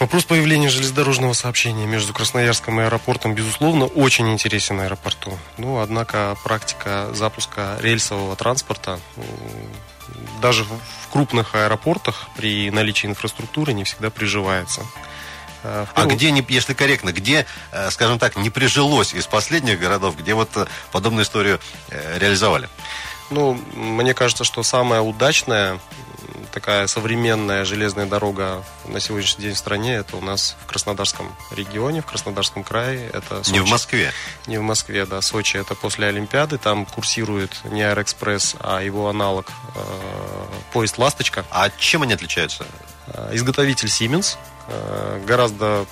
Вопрос 0.00 0.24
появления 0.24 0.70
железнодорожного 0.70 1.34
сообщения 1.34 1.84
между 1.84 2.14
Красноярском 2.14 2.80
и 2.80 2.84
аэропортом, 2.84 3.34
безусловно, 3.34 3.84
очень 3.84 4.32
интересен 4.32 4.80
аэропорту. 4.80 5.38
Ну, 5.58 5.78
однако 5.78 6.38
практика 6.42 7.10
запуска 7.12 7.76
рельсового 7.82 8.34
транспорта 8.34 8.98
даже 10.40 10.64
в 10.64 11.12
крупных 11.12 11.54
аэропортах 11.54 12.30
при 12.34 12.70
наличии 12.70 13.08
инфраструктуры 13.08 13.74
не 13.74 13.84
всегда 13.84 14.08
приживается. 14.08 14.86
А, 15.62 15.86
а 15.94 16.06
где, 16.06 16.30
не, 16.30 16.42
если 16.48 16.72
корректно, 16.72 17.12
где, 17.12 17.44
э, 17.70 17.90
скажем 17.90 18.18
так, 18.18 18.36
не 18.36 18.48
прижилось 18.48 19.12
из 19.12 19.26
последних 19.26 19.78
городов, 19.78 20.16
где 20.16 20.32
вот 20.32 20.48
э, 20.56 20.66
подобную 20.92 21.24
историю 21.24 21.60
э, 21.90 22.18
реализовали? 22.18 22.70
Ну, 23.28 23.52
мне 23.74 24.14
кажется, 24.14 24.44
что 24.44 24.62
самая 24.62 25.02
удачная 25.02 25.78
такая 26.52 26.86
современная 26.86 27.64
железная 27.64 28.06
дорога 28.06 28.64
на 28.86 29.00
сегодняшний 29.00 29.44
день 29.44 29.54
в 29.54 29.58
стране, 29.58 29.94
это 29.94 30.16
у 30.16 30.20
нас 30.20 30.56
в 30.62 30.66
Краснодарском 30.66 31.34
регионе, 31.50 32.02
в 32.02 32.06
Краснодарском 32.06 32.64
крае. 32.64 33.08
Это 33.12 33.42
Сочи. 33.42 33.52
Не 33.52 33.60
в 33.60 33.68
Москве? 33.68 34.12
Не 34.46 34.58
в 34.58 34.62
Москве, 34.62 35.06
да. 35.06 35.20
Сочи 35.22 35.56
это 35.56 35.74
после 35.74 36.08
Олимпиады. 36.08 36.58
Там 36.58 36.86
курсирует 36.86 37.60
не 37.64 37.82
Аэроэкспресс, 37.82 38.56
а 38.60 38.82
его 38.82 39.08
аналог 39.08 39.50
э, 39.74 39.80
поезд 40.72 40.98
«Ласточка». 40.98 41.44
А 41.50 41.70
чем 41.70 42.02
они 42.02 42.14
отличаются? 42.14 42.66
Э, 43.08 43.30
изготовитель 43.32 43.88
Siemens. 43.88 44.36
Э, 44.68 45.22
гораздо 45.26 45.86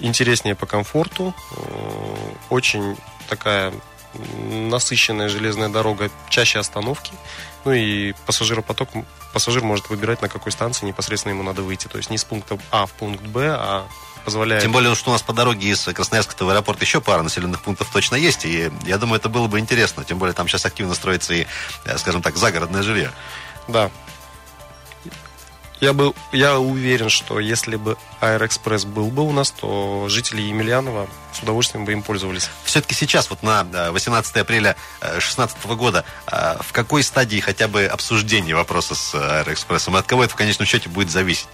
интереснее 0.00 0.54
по 0.54 0.66
комфорту. 0.66 1.34
Э, 1.56 2.16
очень 2.50 2.96
такая 3.28 3.72
насыщенная 4.14 5.28
железная 5.28 5.68
дорога, 5.68 6.10
чаще 6.28 6.58
остановки. 6.58 7.12
Ну 7.64 7.72
и 7.72 8.14
пассажиропоток, 8.26 8.88
пассажир 9.32 9.62
может 9.62 9.90
выбирать, 9.90 10.22
на 10.22 10.28
какой 10.28 10.52
станции 10.52 10.86
непосредственно 10.86 11.32
ему 11.32 11.42
надо 11.42 11.62
выйти. 11.62 11.86
То 11.88 11.98
есть 11.98 12.10
не 12.10 12.18
с 12.18 12.24
пункта 12.24 12.58
А 12.70 12.86
в 12.86 12.92
пункт 12.92 13.22
Б, 13.22 13.54
а 13.58 13.86
позволяет... 14.24 14.62
Тем 14.62 14.72
более, 14.72 14.94
что 14.94 15.10
у 15.10 15.12
нас 15.12 15.22
по 15.22 15.32
дороге 15.32 15.68
из 15.68 15.84
Красноярска 15.84 16.44
в 16.44 16.48
аэропорт 16.48 16.80
еще 16.82 17.00
пара 17.00 17.22
населенных 17.22 17.62
пунктов 17.62 17.90
точно 17.92 18.16
есть, 18.16 18.44
и 18.44 18.70
я 18.84 18.98
думаю, 18.98 19.18
это 19.18 19.28
было 19.28 19.46
бы 19.48 19.58
интересно. 19.58 20.04
Тем 20.04 20.18
более, 20.18 20.34
там 20.34 20.48
сейчас 20.48 20.66
активно 20.66 20.94
строится 20.94 21.34
и, 21.34 21.46
э, 21.84 21.98
скажем 21.98 22.22
так, 22.22 22.36
загородное 22.36 22.82
жилье. 22.82 23.10
Да. 23.68 23.90
Я, 25.80 25.92
был, 25.92 26.14
я 26.32 26.58
уверен, 26.58 27.08
что 27.08 27.38
если 27.38 27.76
бы 27.76 27.96
Аэроэкспресс 28.20 28.84
был 28.84 29.08
бы 29.08 29.22
у 29.22 29.32
нас, 29.32 29.50
то 29.52 30.06
жители 30.08 30.42
Емельянова 30.42 31.08
с 31.32 31.40
удовольствием 31.40 31.84
бы 31.84 31.92
им 31.92 32.02
пользовались. 32.02 32.50
Все-таки 32.64 32.94
сейчас, 32.94 33.30
вот 33.30 33.42
на 33.42 33.64
18 33.92 34.36
апреля 34.38 34.76
2016 35.00 35.66
года, 35.76 36.04
в 36.26 36.72
какой 36.72 37.04
стадии 37.04 37.38
хотя 37.38 37.68
бы 37.68 37.84
обсуждения 37.84 38.56
вопроса 38.56 38.96
с 38.96 39.14
Аэроэкспрессом? 39.14 39.96
И 39.96 40.00
от 40.00 40.06
кого 40.06 40.24
это 40.24 40.32
в 40.32 40.36
конечном 40.36 40.66
счете 40.66 40.88
будет 40.88 41.10
зависеть? 41.10 41.48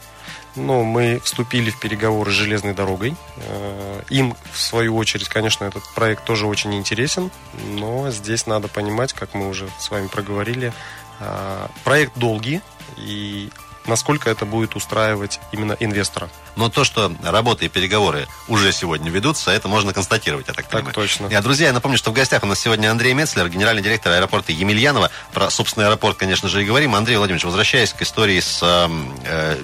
Ну, 0.57 0.85
мы 0.85 1.21
вступили 1.25 1.71
в 1.71 1.81
переговоры 1.81 2.31
с 2.31 2.35
железной 2.35 2.75
дорогой. 2.75 3.17
Э, 3.37 4.03
им, 4.09 4.37
в 4.53 4.61
свою 4.61 4.97
очередь, 4.97 5.29
конечно, 5.29 5.65
этот 5.65 5.83
проект 5.95 6.25
тоже 6.25 6.47
очень 6.47 6.75
интересен, 6.75 7.31
но 7.71 8.11
здесь 8.11 8.47
надо 8.47 8.69
понимать, 8.69 9.13
как 9.13 9.35
мы 9.35 9.49
уже 9.49 9.69
с 9.81 9.91
вами 9.91 10.07
проговорили, 10.07 10.73
э, 11.19 11.67
проект 11.83 12.17
долгий, 12.17 12.61
и 12.97 13.51
насколько 13.87 14.31
это 14.31 14.47
будет 14.47 14.77
устраивать 14.77 15.41
именно 15.53 15.77
инвестора. 15.81 16.29
Но 16.57 16.69
то, 16.69 16.85
что 16.85 17.13
работы 17.23 17.67
и 17.67 17.69
переговоры 17.69 18.27
уже 18.49 18.73
сегодня 18.73 19.11
ведутся, 19.11 19.51
это 19.51 19.69
можно 19.69 19.93
констатировать, 19.93 20.49
я 20.49 20.55
так, 20.55 20.67
так 20.67 20.73
понимаю. 20.73 20.95
точно. 20.95 21.27
Я, 21.29 21.41
друзья, 21.43 21.69
я 21.69 21.73
напомню, 21.73 21.99
что 21.99 22.11
в 22.11 22.15
гостях 22.15 22.43
у 22.43 22.47
нас 22.47 22.61
сегодня 22.61 22.91
Андрей 22.91 23.15
Мецлер, 23.15 23.49
генеральный 23.49 23.83
директор 23.83 24.13
аэропорта 24.13 24.53
Емельянова. 24.53 25.11
Про 25.33 25.51
собственный 25.51 25.87
аэропорт, 25.87 26.17
конечно 26.17 26.49
же, 26.49 26.63
и 26.63 26.67
говорим. 26.67 26.95
Андрей 26.95 27.17
Владимирович, 27.17 27.45
возвращаясь 27.45 27.93
к 27.93 28.03
истории 28.03 28.41
с 28.41 28.61
э, 28.63 29.57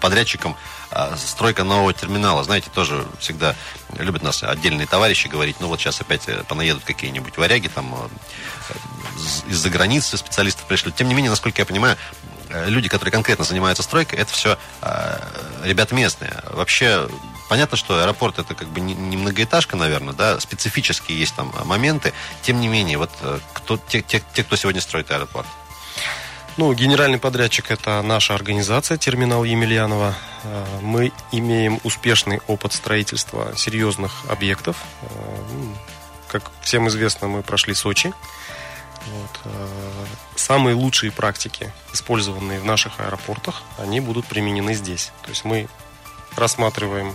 подрядчиком 0.00 0.56
э, 0.90 1.16
стройка 1.16 1.64
нового 1.64 1.92
терминала. 1.92 2.44
Знаете, 2.44 2.70
тоже 2.72 3.04
всегда 3.18 3.54
любят 3.98 4.22
нас 4.22 4.42
отдельные 4.42 4.86
товарищи 4.86 5.28
говорить, 5.28 5.56
ну 5.60 5.68
вот 5.68 5.80
сейчас 5.80 6.00
опять 6.00 6.28
э, 6.28 6.44
понаедут 6.48 6.84
какие-нибудь 6.84 7.36
варяги 7.36 7.68
там 7.68 7.94
э, 7.94 9.50
из-за 9.50 9.70
границы 9.70 10.16
специалистов 10.16 10.66
пришлют. 10.66 10.94
Тем 10.94 11.08
не 11.08 11.14
менее, 11.14 11.30
насколько 11.30 11.60
я 11.60 11.66
понимаю, 11.66 11.96
Э, 12.27 12.27
люди, 12.50 12.88
которые 12.88 13.12
конкретно 13.12 13.44
занимаются 13.44 13.82
стройкой, 13.82 14.18
это 14.18 14.32
все 14.32 14.58
э, 14.82 15.18
ребята 15.64 15.94
местные. 15.94 16.32
Вообще, 16.50 17.08
понятно, 17.48 17.76
что 17.76 18.00
аэропорт 18.00 18.38
это 18.38 18.54
как 18.54 18.68
бы 18.68 18.80
не, 18.80 18.94
многоэтажка, 18.94 19.76
наверное, 19.76 20.14
да, 20.14 20.40
специфические 20.40 21.18
есть 21.18 21.34
там 21.34 21.52
моменты. 21.64 22.12
Тем 22.42 22.60
не 22.60 22.68
менее, 22.68 22.98
вот 22.98 23.10
э, 23.20 23.38
кто, 23.52 23.76
те, 23.76 24.02
те, 24.02 24.22
те, 24.32 24.44
кто 24.44 24.56
сегодня 24.56 24.80
строит 24.80 25.10
аэропорт. 25.10 25.46
Ну, 26.56 26.72
генеральный 26.72 27.18
подрядчик– 27.18 27.66
это 27.70 28.02
наша 28.02 28.34
организация 28.34 28.98
«Терминал 28.98 29.44
Емельянова». 29.44 30.16
Мы 30.82 31.12
имеем 31.30 31.78
успешный 31.84 32.40
опыт 32.48 32.72
строительства 32.72 33.52
серьезных 33.56 34.24
объектов. 34.28 34.76
Как 36.26 36.50
всем 36.60 36.88
известно, 36.88 37.28
мы 37.28 37.42
прошли 37.42 37.74
Сочи. 37.74 38.12
Вот. 39.12 39.40
Э, 39.44 40.04
самые 40.36 40.74
лучшие 40.74 41.12
практики, 41.12 41.72
использованные 41.92 42.60
в 42.60 42.64
наших 42.64 43.00
аэропортах, 43.00 43.62
они 43.78 44.00
будут 44.00 44.26
применены 44.26 44.74
здесь. 44.74 45.12
То 45.22 45.30
есть 45.30 45.44
мы 45.44 45.68
рассматриваем 46.36 47.14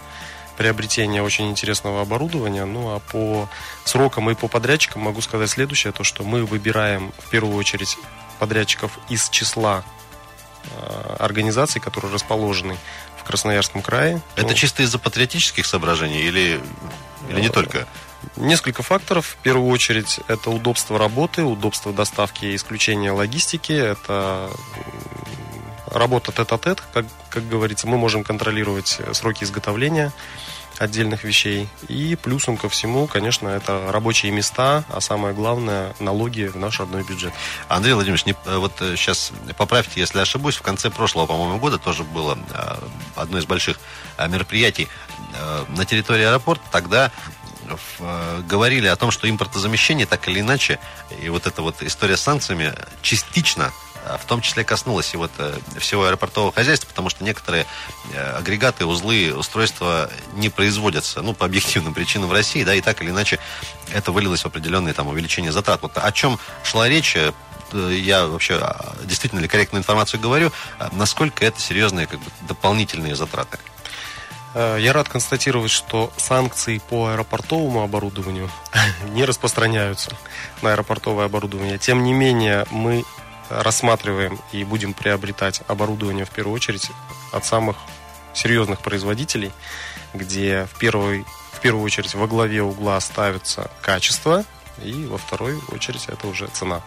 приобретение 0.58 1.24
очень 1.24 1.50
интересного 1.50 2.02
оборудования. 2.02 2.66
Ну 2.66 2.96
а 2.96 3.00
по 3.00 3.50
срокам 3.86 4.30
и 4.30 4.36
по 4.36 4.48
подрядчикам 4.48 5.02
могу 5.02 5.22
сказать 5.22 5.50
следующее, 5.50 5.94
то 5.94 6.04
что 6.04 6.24
мы 6.24 6.46
выбираем 6.46 7.12
в 7.18 7.30
первую 7.30 7.56
очередь 7.58 7.98
подрядчиков 8.40 8.92
из 9.10 9.30
числа 9.30 9.84
э, 10.66 11.16
организаций, 11.20 11.82
которые 11.82 12.14
расположены 12.14 12.78
в 13.20 13.24
Красноярском 13.24 13.82
крае. 13.82 14.22
Это 14.36 14.50
ну, 14.50 14.54
чисто 14.54 14.84
из-за 14.84 15.00
патриотических 15.00 15.66
соображений 15.66 16.22
или, 16.22 16.62
или 17.30 17.42
не 17.42 17.48
э, 17.48 17.52
только? 17.52 17.88
Несколько 18.36 18.84
факторов. 18.84 19.38
В 19.40 19.44
первую 19.44 19.70
очередь, 19.70 20.20
это 20.28 20.50
удобство 20.50 20.98
работы, 20.98 21.44
удобство 21.44 21.94
доставки 21.94 22.56
исключение 22.56 23.12
логистики, 23.12 23.74
это 23.74 24.50
работа 25.86 26.32
тет-а-тет, 26.32 26.82
как, 26.94 27.06
как 27.30 27.48
говорится, 27.48 27.88
мы 27.88 27.98
можем 27.98 28.24
контролировать 28.24 29.00
сроки 29.14 29.44
изготовления 29.44 30.12
отдельных 30.80 31.24
вещей. 31.24 31.70
И 31.88 32.16
плюсом 32.16 32.58
ко 32.58 32.70
всему, 32.70 33.08
конечно, 33.08 33.48
это 33.48 33.92
рабочие 33.92 34.32
места, 34.32 34.84
а 34.90 35.02
самое 35.02 35.34
главное, 35.34 35.94
налоги 36.00 36.46
в 36.46 36.58
наш 36.58 36.80
родной 36.80 37.04
бюджет. 37.04 37.34
Андрей 37.68 37.94
Владимирович, 37.94 38.26
не, 38.26 38.36
вот 38.46 38.74
сейчас 38.80 39.32
э, 39.48 39.54
поправьте, 39.54 40.00
если 40.00 40.20
ошибусь, 40.20 40.56
в 40.56 40.62
конце 40.62 40.90
прошлого, 40.90 41.28
по-моему, 41.28 41.60
года 41.60 41.78
тоже 41.78 42.04
было 42.04 42.38
э, 42.54 42.76
одно 43.16 43.38
из 43.38 43.46
больших 43.46 43.80
э, 44.18 44.28
мероприятий 44.28 44.88
на 45.70 45.86
территории 45.86 46.26
аэропорта. 46.26 46.64
Тогда 46.72 47.08
э, 47.08 47.43
говорили 48.48 48.88
о 48.88 48.96
том, 48.96 49.12
что 49.12 49.30
импортозамещение 49.30 50.06
так 50.06 50.28
или 50.28 50.40
иначе, 50.40 50.80
и 51.22 51.30
вот 51.30 51.48
эта 51.48 51.62
вот 51.62 51.82
история 51.82 52.18
с 52.18 52.22
санкциями 52.22 52.74
частично 53.02 53.72
э, 54.06 54.18
в 54.22 54.26
том 54.26 54.42
числе 54.42 54.64
коснулась 54.64 55.14
и 55.14 55.18
вот 55.18 55.32
э, 55.38 55.58
всего 55.80 56.06
аэропортового 56.06 56.52
хозяйства, 56.52 56.88
потому 56.88 57.10
что 57.10 57.24
некоторые 57.24 57.66
агрегаты, 58.36 58.86
узлы, 58.86 59.34
устройства 59.36 60.10
не 60.34 60.50
производятся, 60.50 61.22
ну, 61.22 61.34
по 61.34 61.46
объективным 61.46 61.94
причинам 61.94 62.30
в 62.30 62.34
России, 62.34 62.64
да, 62.64 62.74
и 62.74 62.82
так 62.82 63.02
или 63.02 63.10
иначе 63.10 63.40
это 63.92 64.12
вылилось 64.12 64.42
в 64.42 64.46
определенные 64.46 64.94
там 64.94 65.08
увеличение 65.08 65.52
затрат. 65.52 65.82
Вот 65.82 65.98
о 65.98 66.12
чем 66.12 66.40
шла 66.64 66.88
речь, 66.90 67.16
я 67.74 68.28
вообще 68.28 68.60
а, 68.62 68.96
действительно 69.04 69.40
ли 69.40 69.48
корректную 69.48 69.82
информацию 69.82 70.20
говорю, 70.20 70.52
насколько 70.92 71.44
это 71.46 71.60
серьезные 71.60 72.08
как 72.08 72.20
бы, 72.20 72.26
дополнительные 72.48 73.16
затраты? 73.16 73.58
Э, 74.54 74.78
я 74.80 74.94
рад 74.94 75.10
констатировать, 75.10 75.72
что 75.72 76.12
санкции 76.18 76.80
по 76.90 77.08
аэропортовому 77.08 77.82
оборудованию 77.82 78.50
не 79.10 79.26
распространяются 79.26 80.16
на 80.62 80.74
аэропортовое 80.74 81.26
оборудование. 81.26 81.78
Тем 81.78 82.04
не 82.04 82.14
менее, 82.14 82.66
мы 82.72 83.04
рассматриваем 83.50 84.40
и 84.52 84.64
будем 84.64 84.94
приобретать 84.94 85.62
оборудование 85.68 86.26
в 86.26 86.30
первую 86.30 86.56
очередь 86.56 86.90
от 87.32 87.46
самых 87.46 87.78
серьезных 88.34 88.80
производителей, 88.80 89.52
где 90.14 90.68
в, 90.74 90.78
первой, 90.80 91.26
в 91.52 91.60
первую 91.60 91.84
очередь 91.84 92.16
во 92.16 92.28
главе 92.28 92.64
угла 92.64 93.00
ставится 93.00 93.70
качество, 93.82 94.44
и 94.82 95.06
во 95.06 95.18
второй 95.18 95.60
очередь 95.72 96.06
это 96.08 96.28
уже 96.28 96.48
цена. 96.48 96.82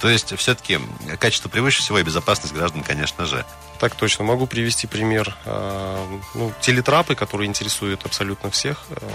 То 0.00 0.10
есть 0.10 0.36
все-таки 0.36 0.78
качество 1.18 1.48
превыше 1.48 1.80
всего 1.80 1.98
и 1.98 2.02
безопасность 2.02 2.54
граждан, 2.54 2.82
конечно 2.82 3.24
же. 3.24 3.44
Так 3.78 3.94
точно. 3.94 4.24
Могу 4.24 4.46
привести 4.46 4.86
пример. 4.86 5.36
А, 5.44 6.20
ну, 6.34 6.52
телетрапы, 6.60 7.14
которые 7.14 7.48
интересуют 7.48 8.04
абсолютно 8.04 8.50
всех. 8.50 8.84
А, 8.90 9.10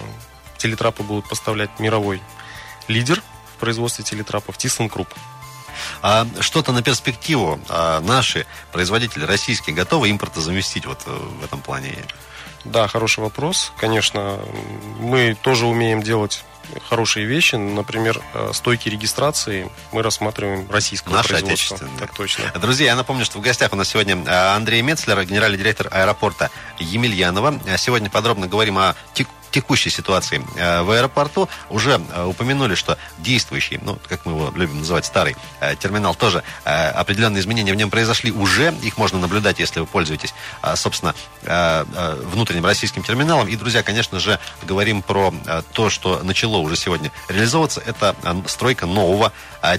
телетрапы 0.57 1.03
будут 1.03 1.27
поставлять 1.27 1.79
мировой 1.79 2.21
лидер 2.87 3.21
в 3.55 3.59
производстве 3.59 4.03
телетрапов 4.03 4.57
ThyssenKrupp. 4.57 5.07
А 6.01 6.27
что-то 6.39 6.71
на 6.71 6.83
перспективу 6.83 7.59
а 7.69 8.01
наши 8.01 8.45
производители 8.71 9.25
российские 9.25 9.75
готовы 9.75 10.11
импортозаместить 10.11 10.85
вот 10.85 10.99
э, 11.05 11.09
в 11.09 11.43
этом 11.43 11.61
плане? 11.61 11.95
Да, 12.65 12.87
хороший 12.87 13.21
вопрос. 13.21 13.71
Конечно, 13.77 14.39
мы 14.99 15.35
тоже 15.41 15.65
умеем 15.65 16.03
делать 16.03 16.43
хорошие 16.87 17.25
вещи. 17.25 17.55
Например, 17.55 18.21
э, 18.33 18.51
стойки 18.53 18.89
регистрации 18.89 19.69
мы 19.91 20.01
рассматриваем 20.01 20.69
российского 20.69 21.13
Наши 21.13 21.29
производства. 21.29 21.79
Так 21.99 22.13
точно. 22.13 22.51
Друзья, 22.59 22.87
я 22.87 22.95
напомню, 22.95 23.25
что 23.25 23.39
в 23.39 23.41
гостях 23.41 23.73
у 23.73 23.75
нас 23.75 23.89
сегодня 23.89 24.15
э, 24.15 24.55
Андрей 24.55 24.81
Мецлер, 24.81 25.23
генеральный 25.23 25.57
директор 25.57 25.87
аэропорта 25.91 26.49
Емельянова. 26.79 27.59
Сегодня 27.77 28.09
подробно 28.09 28.47
говорим 28.47 28.77
о 28.77 28.95
текущей 29.51 29.89
ситуации 29.89 30.43
э, 30.55 30.81
в 30.81 30.91
аэропорту. 30.91 31.49
Уже 31.69 32.01
э, 32.13 32.23
упомянули, 32.25 32.75
что 32.75 32.97
действующий, 33.19 33.79
ну, 33.83 33.99
как 34.07 34.25
мы 34.25 34.31
его 34.31 34.51
любим 34.55 34.79
называть, 34.79 35.05
старый 35.05 35.35
э, 35.59 35.75
терминал, 35.75 36.15
тоже 36.15 36.43
определенные 36.63 37.41
изменения 37.41 37.73
в 37.73 37.75
нем 37.75 37.89
произошли 37.89 38.31
уже. 38.31 38.73
Их 38.81 38.97
можно 38.97 39.19
наблюдать, 39.19 39.59
если 39.59 39.79
вы 39.79 39.85
пользуетесь, 39.85 40.33
собственно, 40.75 41.13
внутренним 41.43 42.65
российским 42.65 43.03
терминалом. 43.03 43.47
И, 43.47 43.55
друзья, 43.55 43.83
конечно 43.83 44.19
же, 44.19 44.39
говорим 44.63 45.01
про 45.01 45.33
то, 45.73 45.89
что 45.89 46.21
начало 46.23 46.57
уже 46.57 46.75
сегодня 46.75 47.11
реализовываться. 47.27 47.81
Это 47.85 48.15
стройка 48.47 48.85
нового 48.85 49.31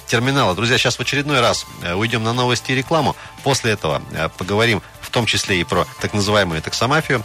терминала. 0.07 0.55
Друзья, 0.55 0.79
сейчас 0.79 0.97
в 0.97 1.01
очередной 1.01 1.41
раз 1.41 1.67
уйдем 1.95 2.23
на 2.25 2.33
новости 2.33 2.73
и 2.73 2.75
рекламу. 2.75 3.17
После 3.43 3.73
этого 3.73 4.03
поговорим 4.37 4.83
в 5.01 5.11
том 5.11 5.27
числе 5.27 5.61
и 5.61 5.65
про 5.65 5.87
так 6.01 6.13
называемую 6.15 6.63
таксомафию 6.63 7.25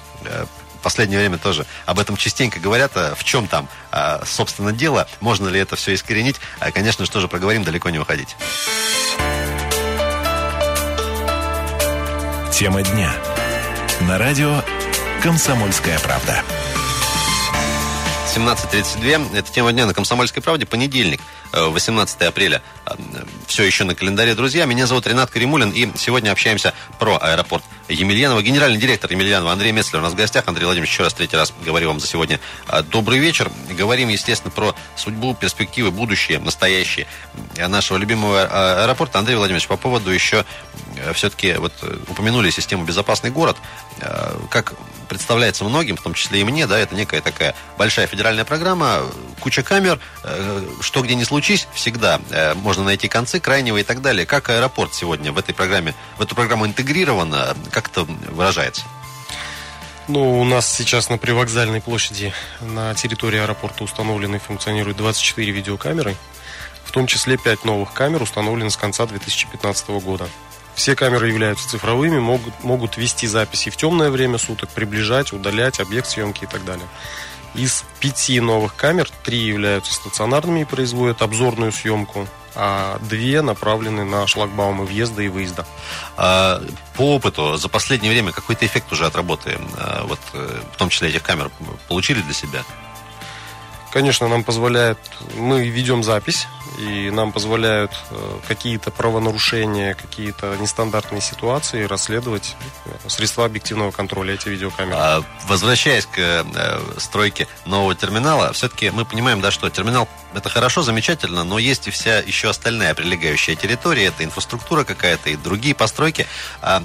последнее 0.79 1.19
время 1.19 1.37
тоже 1.37 1.65
об 1.85 1.99
этом 1.99 2.17
частенько 2.17 2.59
говорят. 2.59 2.91
А 2.95 3.15
в 3.15 3.23
чем 3.23 3.47
там, 3.47 3.67
а, 3.91 4.23
собственно, 4.25 4.71
дело? 4.71 5.07
Можно 5.19 5.49
ли 5.49 5.59
это 5.59 5.75
все 5.75 5.93
искоренить? 5.93 6.37
А, 6.59 6.71
конечно 6.71 7.05
же, 7.05 7.11
тоже 7.11 7.27
проговорим, 7.27 7.63
далеко 7.63 7.89
не 7.89 7.99
уходить. 7.99 8.35
Тема 12.51 12.81
дня. 12.81 13.11
На 14.01 14.17
радио 14.17 14.63
«Комсомольская 15.21 15.99
правда». 15.99 16.43
17.32. 18.35 19.35
Это 19.35 19.51
тема 19.51 19.73
дня 19.73 19.85
на 19.85 19.93
«Комсомольской 19.93 20.43
правде». 20.43 20.65
Понедельник. 20.65 21.19
18 21.51 22.21
апреля 22.21 22.61
все 23.47 23.63
еще 23.63 23.83
на 23.83 23.95
календаре. 23.95 24.35
Друзья, 24.35 24.65
меня 24.65 24.87
зовут 24.87 25.07
Ренат 25.07 25.29
Каримулин, 25.29 25.71
и 25.71 25.89
сегодня 25.97 26.31
общаемся 26.31 26.73
про 26.99 27.17
аэропорт 27.21 27.63
Емельянова. 27.89 28.41
Генеральный 28.41 28.79
директор 28.79 29.11
Емельянова 29.11 29.51
Андрей 29.51 29.71
Меслер 29.71 29.99
у 29.99 30.03
нас 30.03 30.13
в 30.13 30.15
гостях. 30.15 30.45
Андрей 30.47 30.65
Владимирович, 30.65 30.93
еще 30.93 31.03
раз 31.03 31.13
третий 31.13 31.37
раз 31.37 31.53
говорю 31.65 31.89
вам 31.89 31.99
за 31.99 32.07
сегодня 32.07 32.39
добрый 32.89 33.19
вечер. 33.19 33.51
Говорим, 33.71 34.09
естественно, 34.09 34.51
про 34.51 34.75
судьбу, 34.95 35.33
перспективы, 35.33 35.91
будущее, 35.91 36.39
настоящее 36.39 37.07
нашего 37.57 37.97
любимого 37.97 38.83
аэропорта. 38.83 39.19
Андрей 39.19 39.35
Владимирович, 39.35 39.67
по 39.67 39.77
поводу 39.77 40.11
еще 40.11 40.45
все-таки 41.13 41.53
вот 41.53 41.73
упомянули 42.07 42.49
систему 42.49 42.85
«Безопасный 42.85 43.31
город». 43.31 43.57
Как 44.49 44.73
представляется 45.07 45.63
многим, 45.63 45.97
в 45.97 46.01
том 46.01 46.13
числе 46.13 46.41
и 46.41 46.43
мне, 46.43 46.67
да, 46.67 46.77
это 46.77 46.95
некая 46.95 47.21
такая 47.21 47.55
большая 47.77 48.07
федеральная 48.07 48.45
программа, 48.45 49.01
куча 49.39 49.63
камер, 49.63 49.99
э, 50.23 50.65
что 50.81 51.01
где 51.01 51.15
не 51.15 51.23
случись, 51.37 51.67
всегда 51.71 52.19
э, 52.31 52.55
можно 52.55 52.83
найти 52.83 53.07
концы 53.07 53.39
крайнего 53.39 53.77
и 53.77 53.83
так 53.83 54.01
далее. 54.01 54.25
Как 54.25 54.49
аэропорт 54.49 54.95
сегодня 54.95 55.31
в 55.31 55.37
этой 55.37 55.53
программе, 55.53 55.93
в 56.17 56.21
эту 56.23 56.33
программу 56.33 56.65
интегрировано, 56.65 57.55
как 57.69 57.89
это 57.89 58.05
выражается? 58.31 58.81
Ну, 60.07 60.39
у 60.41 60.43
нас 60.43 60.67
сейчас 60.75 61.09
на 61.09 61.19
привокзальной 61.19 61.79
площади 61.79 62.33
на 62.61 62.95
территории 62.95 63.39
аэропорта 63.39 63.83
установлены 63.83 64.37
и 64.37 64.39
функционируют 64.39 64.97
24 64.97 65.51
видеокамеры, 65.51 66.15
в 66.83 66.91
том 66.91 67.05
числе 67.05 67.37
5 67.37 67.65
новых 67.65 67.93
камер 67.93 68.23
установлены 68.23 68.71
с 68.71 68.77
конца 68.77 69.05
2015 69.05 69.89
года. 69.89 70.27
Все 70.73 70.95
камеры 70.95 71.27
являются 71.27 71.69
цифровыми, 71.69 72.17
могут, 72.17 72.63
могут 72.63 72.97
вести 72.97 73.27
записи 73.27 73.69
в 73.69 73.77
темное 73.77 74.09
время 74.09 74.39
суток, 74.39 74.69
приближать, 74.69 75.33
удалять 75.33 75.79
объект 75.79 76.07
съемки 76.07 76.45
и 76.45 76.47
так 76.47 76.65
далее. 76.65 76.87
Из 77.55 77.83
пяти 77.99 78.39
новых 78.39 78.75
камер 78.75 79.09
три 79.23 79.39
являются 79.39 79.93
стационарными 79.93 80.61
и 80.61 80.65
производят 80.65 81.21
обзорную 81.21 81.71
съемку, 81.71 82.27
а 82.55 82.99
две 83.01 83.41
направлены 83.41 84.03
на 84.03 84.25
шлагбаумы 84.27 84.85
въезда 84.85 85.21
и 85.21 85.27
выезда. 85.27 85.65
А, 86.17 86.61
по 86.95 87.15
опыту 87.15 87.57
за 87.57 87.69
последнее 87.69 88.11
время 88.11 88.31
какой-то 88.31 88.65
эффект 88.65 88.91
уже 88.91 89.05
от 89.05 89.15
работы, 89.15 89.59
а, 89.77 90.05
вот, 90.05 90.19
э, 90.33 90.61
в 90.73 90.77
том 90.77 90.89
числе 90.89 91.09
этих 91.09 91.23
камер, 91.23 91.51
получили 91.87 92.21
для 92.21 92.33
себя? 92.33 92.63
Конечно, 93.91 94.27
нам 94.27 94.43
позволяет, 94.43 94.97
мы 95.35 95.67
ведем 95.69 96.03
запись, 96.03 96.47
и 96.77 97.09
нам 97.09 97.31
позволяют 97.31 97.91
э, 98.11 98.39
какие-то 98.47 98.91
правонарушения, 98.91 99.95
какие-то 99.95 100.55
нестандартные 100.57 101.21
ситуации 101.21 101.83
расследовать 101.83 102.55
э, 102.85 103.09
средства 103.09 103.45
объективного 103.45 103.91
контроля, 103.91 104.35
эти 104.35 104.49
видеокамеры. 104.49 104.95
А, 104.97 105.23
возвращаясь 105.47 106.05
к 106.05 106.17
э, 106.17 106.79
стройке 106.97 107.47
нового 107.65 107.95
терминала, 107.95 108.53
все-таки 108.53 108.91
мы 108.91 109.05
понимаем, 109.05 109.41
да, 109.41 109.51
что 109.51 109.69
терминал 109.69 110.07
это 110.33 110.49
хорошо, 110.49 110.83
замечательно, 110.83 111.43
но 111.43 111.57
есть 111.57 111.87
и 111.87 111.91
вся 111.91 112.19
еще 112.19 112.49
остальная 112.49 112.93
прилегающая 112.93 113.55
территория, 113.55 114.05
это 114.05 114.23
инфраструктура 114.23 114.83
какая-то 114.83 115.31
и 115.31 115.35
другие 115.35 115.73
постройки. 115.73 116.27
А, 116.61 116.83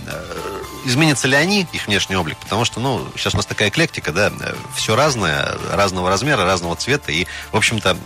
изменятся 0.85 1.29
ли 1.29 1.37
они, 1.37 1.67
их 1.73 1.87
внешний 1.87 2.17
облик? 2.17 2.39
Потому 2.39 2.65
что, 2.65 2.81
ну, 2.81 3.07
сейчас 3.17 3.35
у 3.35 3.37
нас 3.37 3.47
такая 3.47 3.69
эклектика, 3.69 4.13
да, 4.13 4.33
все 4.75 4.97
разное, 4.97 5.55
разного 5.71 6.09
размера, 6.09 6.45
разного 6.45 6.77
цвета, 6.77 7.13
и, 7.13 7.27
в 7.51 7.57
общем-то, 7.57 7.97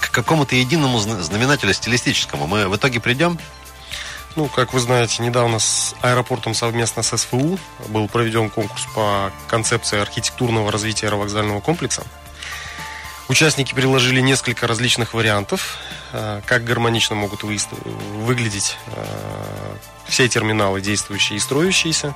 к 0.00 0.10
какому-то 0.10 0.56
единому 0.56 0.98
знаменателю 1.36 1.74
стилистическому 1.74 2.46
мы 2.46 2.66
в 2.66 2.76
итоге 2.76 2.98
придем? 2.98 3.38
Ну, 4.36 4.48
как 4.48 4.72
вы 4.72 4.80
знаете, 4.80 5.22
недавно 5.22 5.58
с 5.58 5.94
аэропортом 6.00 6.54
совместно 6.54 7.02
с 7.02 7.14
СФУ 7.14 7.58
был 7.88 8.08
проведен 8.08 8.48
конкурс 8.48 8.86
по 8.94 9.30
концепции 9.46 10.00
архитектурного 10.00 10.72
развития 10.72 11.08
аэровокзального 11.08 11.60
комплекса. 11.60 12.04
Участники 13.28 13.74
предложили 13.74 14.20
несколько 14.20 14.66
различных 14.66 15.12
вариантов, 15.12 15.78
э, 16.12 16.40
как 16.46 16.64
гармонично 16.64 17.16
могут 17.16 17.42
выглядеть 17.42 18.78
э, 18.86 19.76
все 20.06 20.28
терминалы, 20.28 20.80
действующие 20.80 21.36
и 21.36 21.40
строящиеся, 21.40 22.14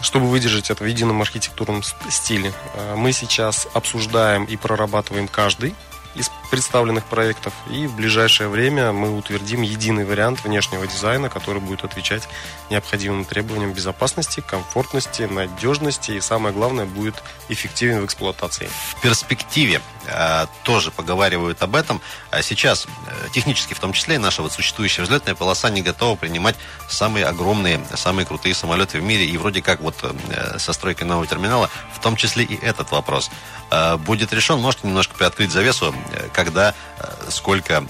чтобы 0.00 0.26
выдержать 0.26 0.70
это 0.70 0.84
в 0.84 0.86
едином 0.86 1.22
архитектурном 1.22 1.82
стиле. 2.10 2.52
Э, 2.74 2.94
мы 2.96 3.12
сейчас 3.12 3.66
обсуждаем 3.72 4.44
и 4.44 4.56
прорабатываем 4.56 5.26
каждый 5.26 5.74
из 6.14 6.30
представленных 6.48 7.04
проектов. 7.04 7.52
И 7.70 7.86
в 7.86 7.94
ближайшее 7.94 8.48
время 8.48 8.92
мы 8.92 9.16
утвердим 9.16 9.62
единый 9.62 10.04
вариант 10.04 10.44
внешнего 10.44 10.86
дизайна, 10.86 11.28
который 11.28 11.60
будет 11.60 11.84
отвечать 11.84 12.28
необходимым 12.70 13.24
требованиям 13.24 13.72
безопасности, 13.72 14.40
комфортности, 14.40 15.22
надежности 15.22 16.12
и, 16.12 16.20
самое 16.20 16.54
главное, 16.54 16.84
будет 16.84 17.22
эффективен 17.48 18.00
в 18.00 18.04
эксплуатации. 18.04 18.68
В 18.96 19.00
перспективе 19.00 19.80
э, 20.06 20.46
тоже 20.62 20.90
поговаривают 20.90 21.62
об 21.62 21.76
этом. 21.76 22.00
А 22.30 22.42
сейчас 22.42 22.86
э, 22.86 23.28
технически 23.32 23.74
в 23.74 23.80
том 23.80 23.92
числе 23.92 24.18
наша 24.18 24.42
вот 24.42 24.52
существующая 24.52 25.02
взлетная 25.02 25.34
полоса 25.34 25.70
не 25.70 25.82
готова 25.82 26.16
принимать 26.16 26.56
самые 26.88 27.26
огромные, 27.26 27.80
самые 27.94 28.26
крутые 28.26 28.54
самолеты 28.54 29.00
в 29.00 29.02
мире. 29.02 29.26
И 29.26 29.36
вроде 29.36 29.62
как 29.62 29.80
вот 29.80 29.96
э, 30.02 30.58
со 30.58 30.72
стройкой 30.72 31.06
нового 31.06 31.26
терминала 31.26 31.70
в 31.92 32.00
том 32.00 32.16
числе 32.16 32.44
и 32.44 32.64
этот 32.64 32.90
вопрос 32.90 33.30
э, 33.70 33.96
будет 33.96 34.32
решен. 34.32 34.60
Можете 34.60 34.86
немножко 34.86 35.14
приоткрыть 35.14 35.50
завесу, 35.50 35.94
э, 36.12 36.28
когда, 36.36 36.74
э, 36.98 37.30
сколько 37.30 37.84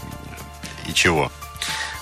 и 0.86 0.94
чего? 0.94 1.30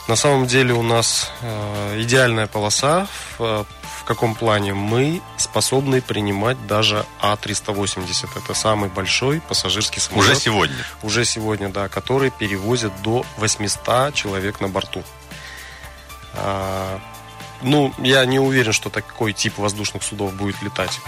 На 0.06 0.16
самом 0.16 0.46
деле 0.46 0.74
у 0.74 0.82
нас 0.82 1.30
э, 1.40 2.02
идеальная 2.02 2.46
полоса. 2.46 3.08
Э, 3.38 3.64
в 4.00 4.04
каком 4.04 4.34
плане? 4.34 4.74
Мы 4.74 5.22
способны 5.38 6.02
принимать 6.02 6.66
даже 6.66 7.06
А380. 7.22 8.28
Это 8.36 8.52
самый 8.52 8.90
большой 8.90 9.40
пассажирский 9.40 10.02
самолет. 10.02 10.32
Уже 10.32 10.40
сегодня? 10.40 10.84
Уже 11.02 11.24
сегодня, 11.24 11.70
да. 11.70 11.88
Который 11.88 12.30
перевозит 12.30 12.92
до 13.02 13.24
800 13.38 14.12
человек 14.12 14.60
на 14.60 14.68
борту. 14.68 15.02
А, 17.64 17.66
ну, 17.66 17.92
я 17.98 18.24
не 18.26 18.38
уверен, 18.38 18.72
что 18.72 18.90
такой 18.90 19.32
тип 19.32 19.58
воздушных 19.58 20.02
судов 20.02 20.34
будет 20.34 20.62
летать 20.62 21.00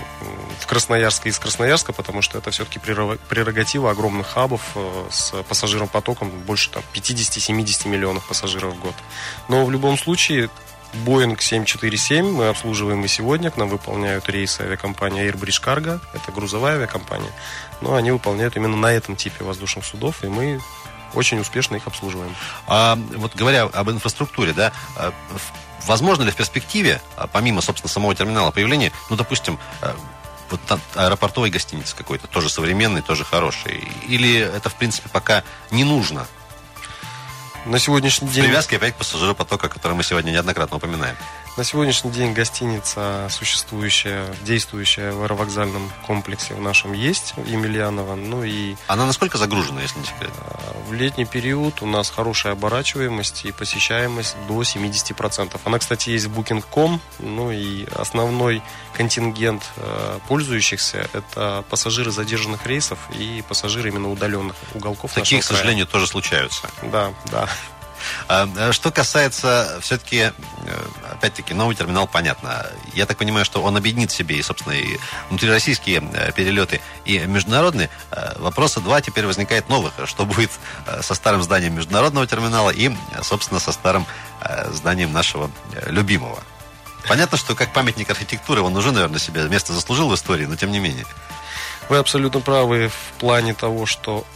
в 0.58 0.66
Красноярск 0.66 1.26
и 1.26 1.28
из 1.28 1.38
Красноярска, 1.38 1.92
потому 1.92 2.22
что 2.22 2.38
это 2.38 2.50
все-таки 2.50 2.78
прерогатива 2.78 3.90
огромных 3.90 4.26
хабов 4.28 4.62
э, 4.74 5.06
с 5.10 5.42
пассажиром 5.44 5.88
потоком 5.88 6.30
больше 6.30 6.70
там 6.70 6.82
50-70 6.94 7.88
миллионов 7.88 8.26
пассажиров 8.26 8.74
в 8.74 8.80
год. 8.80 8.94
Но 9.48 9.64
в 9.64 9.70
любом 9.70 9.98
случае 9.98 10.50
Boeing 11.04 11.36
747 11.38 12.32
мы 12.32 12.48
обслуживаем 12.48 13.04
и 13.04 13.08
сегодня. 13.08 13.50
К 13.50 13.56
нам 13.56 13.68
выполняют 13.68 14.28
рейсы 14.28 14.62
авиакомпания 14.62 15.30
Airbridge 15.30 15.62
Cargo. 15.62 16.00
Это 16.14 16.32
грузовая 16.32 16.76
авиакомпания. 16.76 17.30
Но 17.80 17.94
они 17.94 18.10
выполняют 18.10 18.56
именно 18.56 18.76
на 18.76 18.92
этом 18.92 19.16
типе 19.16 19.44
воздушных 19.44 19.84
судов, 19.84 20.24
и 20.24 20.28
мы 20.28 20.60
очень 21.14 21.38
успешно 21.38 21.76
их 21.76 21.86
обслуживаем. 21.86 22.34
А 22.66 22.98
вот 23.14 23.34
говоря 23.34 23.64
об 23.64 23.90
инфраструктуре, 23.90 24.52
да, 24.52 24.72
э, 24.96 25.12
Возможно 25.86 26.24
ли 26.24 26.30
в 26.30 26.36
перспективе, 26.36 27.00
а, 27.16 27.26
помимо, 27.26 27.60
собственно, 27.60 27.88
самого 27.88 28.14
терминала 28.14 28.50
появления, 28.50 28.92
ну, 29.08 29.16
допустим, 29.16 29.58
э, 29.82 29.94
вот 30.50 30.60
аэропортовой 30.94 31.50
гостиницы 31.50 31.94
какой-то, 31.96 32.26
тоже 32.26 32.48
современный, 32.48 33.02
тоже 33.02 33.24
хороший? 33.24 33.88
Или 34.08 34.38
это, 34.38 34.68
в 34.68 34.74
принципе, 34.74 35.08
пока 35.08 35.44
не 35.70 35.84
нужно? 35.84 36.26
На 37.64 37.78
сегодняшний 37.78 38.28
день... 38.28 38.44
Привязки 38.44 38.74
опять 38.76 38.94
к 38.94 38.98
пассажиропотока, 38.98 39.68
который 39.68 39.94
мы 39.94 40.04
сегодня 40.04 40.30
неоднократно 40.30 40.76
упоминаем. 40.76 41.16
На 41.56 41.64
сегодняшний 41.64 42.10
день 42.10 42.34
гостиница, 42.34 43.28
существующая, 43.30 44.26
действующая 44.42 45.12
в 45.12 45.22
аэровокзальном 45.22 45.90
комплексе 46.06 46.52
в 46.52 46.60
нашем 46.60 46.92
есть, 46.92 47.32
Емельянова. 47.46 48.14
Ну 48.14 48.44
и... 48.44 48.76
Она 48.88 49.06
насколько 49.06 49.38
загружена, 49.38 49.80
если 49.80 49.98
не 49.98 50.04
секрет? 50.04 50.32
А, 50.38 50.76
в 50.86 50.92
летний 50.92 51.24
период 51.24 51.80
у 51.80 51.86
нас 51.86 52.10
хорошая 52.10 52.52
оборачиваемость 52.52 53.46
и 53.46 53.52
посещаемость 53.52 54.36
до 54.46 54.60
70%. 54.60 55.58
Она, 55.64 55.78
кстати, 55.78 56.10
есть 56.10 56.26
в 56.26 56.38
Booking.com. 56.38 57.00
Ну 57.20 57.50
и 57.50 57.86
основной 57.94 58.62
контингент 58.92 59.62
э, 59.76 60.18
пользующихся– 60.28 61.08
это 61.14 61.64
пассажиры 61.70 62.10
задержанных 62.10 62.66
рейсов 62.66 62.98
и 63.18 63.42
пассажиры 63.48 63.88
именно 63.88 64.10
удаленных 64.10 64.56
уголков 64.74 65.14
Такие, 65.14 65.40
к 65.40 65.44
сожалению, 65.44 65.86
тоже 65.86 66.06
случаются. 66.06 66.68
Да, 66.82 67.14
да. 67.30 67.48
А, 68.28 68.48
а 68.56 68.72
что 68.72 68.90
касается 68.90 69.78
все-таки, 69.80 70.18
э, 70.18 70.32
опять-таки, 71.12 71.54
новый 71.54 71.76
терминал, 71.76 72.06
понятно. 72.06 72.66
Я 72.94 73.06
так 73.06 73.16
понимаю, 73.16 73.44
что 73.44 73.62
он 73.62 73.76
объединит 73.76 74.10
в 74.10 74.14
себе 74.14 74.36
и, 74.36 74.42
собственно, 74.42 74.72
и 74.74 74.98
внутрироссийские 75.30 76.02
э, 76.12 76.32
перелеты, 76.32 76.80
и 77.04 77.18
международные. 77.18 77.90
Э, 78.10 78.38
вопроса 78.38 78.80
два 78.80 79.00
теперь 79.00 79.26
возникает 79.26 79.68
новых. 79.68 79.94
Что 80.06 80.24
будет 80.24 80.50
со 81.00 81.14
старым 81.14 81.42
зданием 81.42 81.74
международного 81.74 82.26
терминала 82.26 82.70
и, 82.70 82.90
собственно, 83.22 83.60
со 83.60 83.72
старым 83.72 84.06
зданием 84.70 85.12
нашего 85.12 85.50
любимого? 85.86 86.42
Понятно, 87.08 87.38
что 87.38 87.54
как 87.54 87.72
памятник 87.72 88.10
архитектуры 88.10 88.62
он 88.62 88.76
уже, 88.76 88.92
наверное, 88.92 89.18
себе 89.18 89.42
место 89.48 89.72
заслужил 89.72 90.08
в 90.08 90.14
истории, 90.14 90.46
но 90.46 90.56
тем 90.56 90.70
не 90.72 90.78
менее. 90.78 91.06
Вы 91.88 91.98
абсолютно 91.98 92.40
правы 92.40 92.88
в 92.88 93.20
плане 93.20 93.54
того, 93.54 93.86
что 93.86 94.26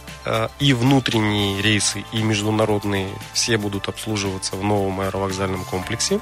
и 0.59 0.73
внутренние 0.73 1.61
рейсы, 1.61 2.05
и 2.11 2.21
международные 2.21 3.09
все 3.33 3.57
будут 3.57 3.87
обслуживаться 3.87 4.55
в 4.55 4.63
новом 4.63 5.01
аэровокзальном 5.01 5.65
комплексе. 5.65 6.19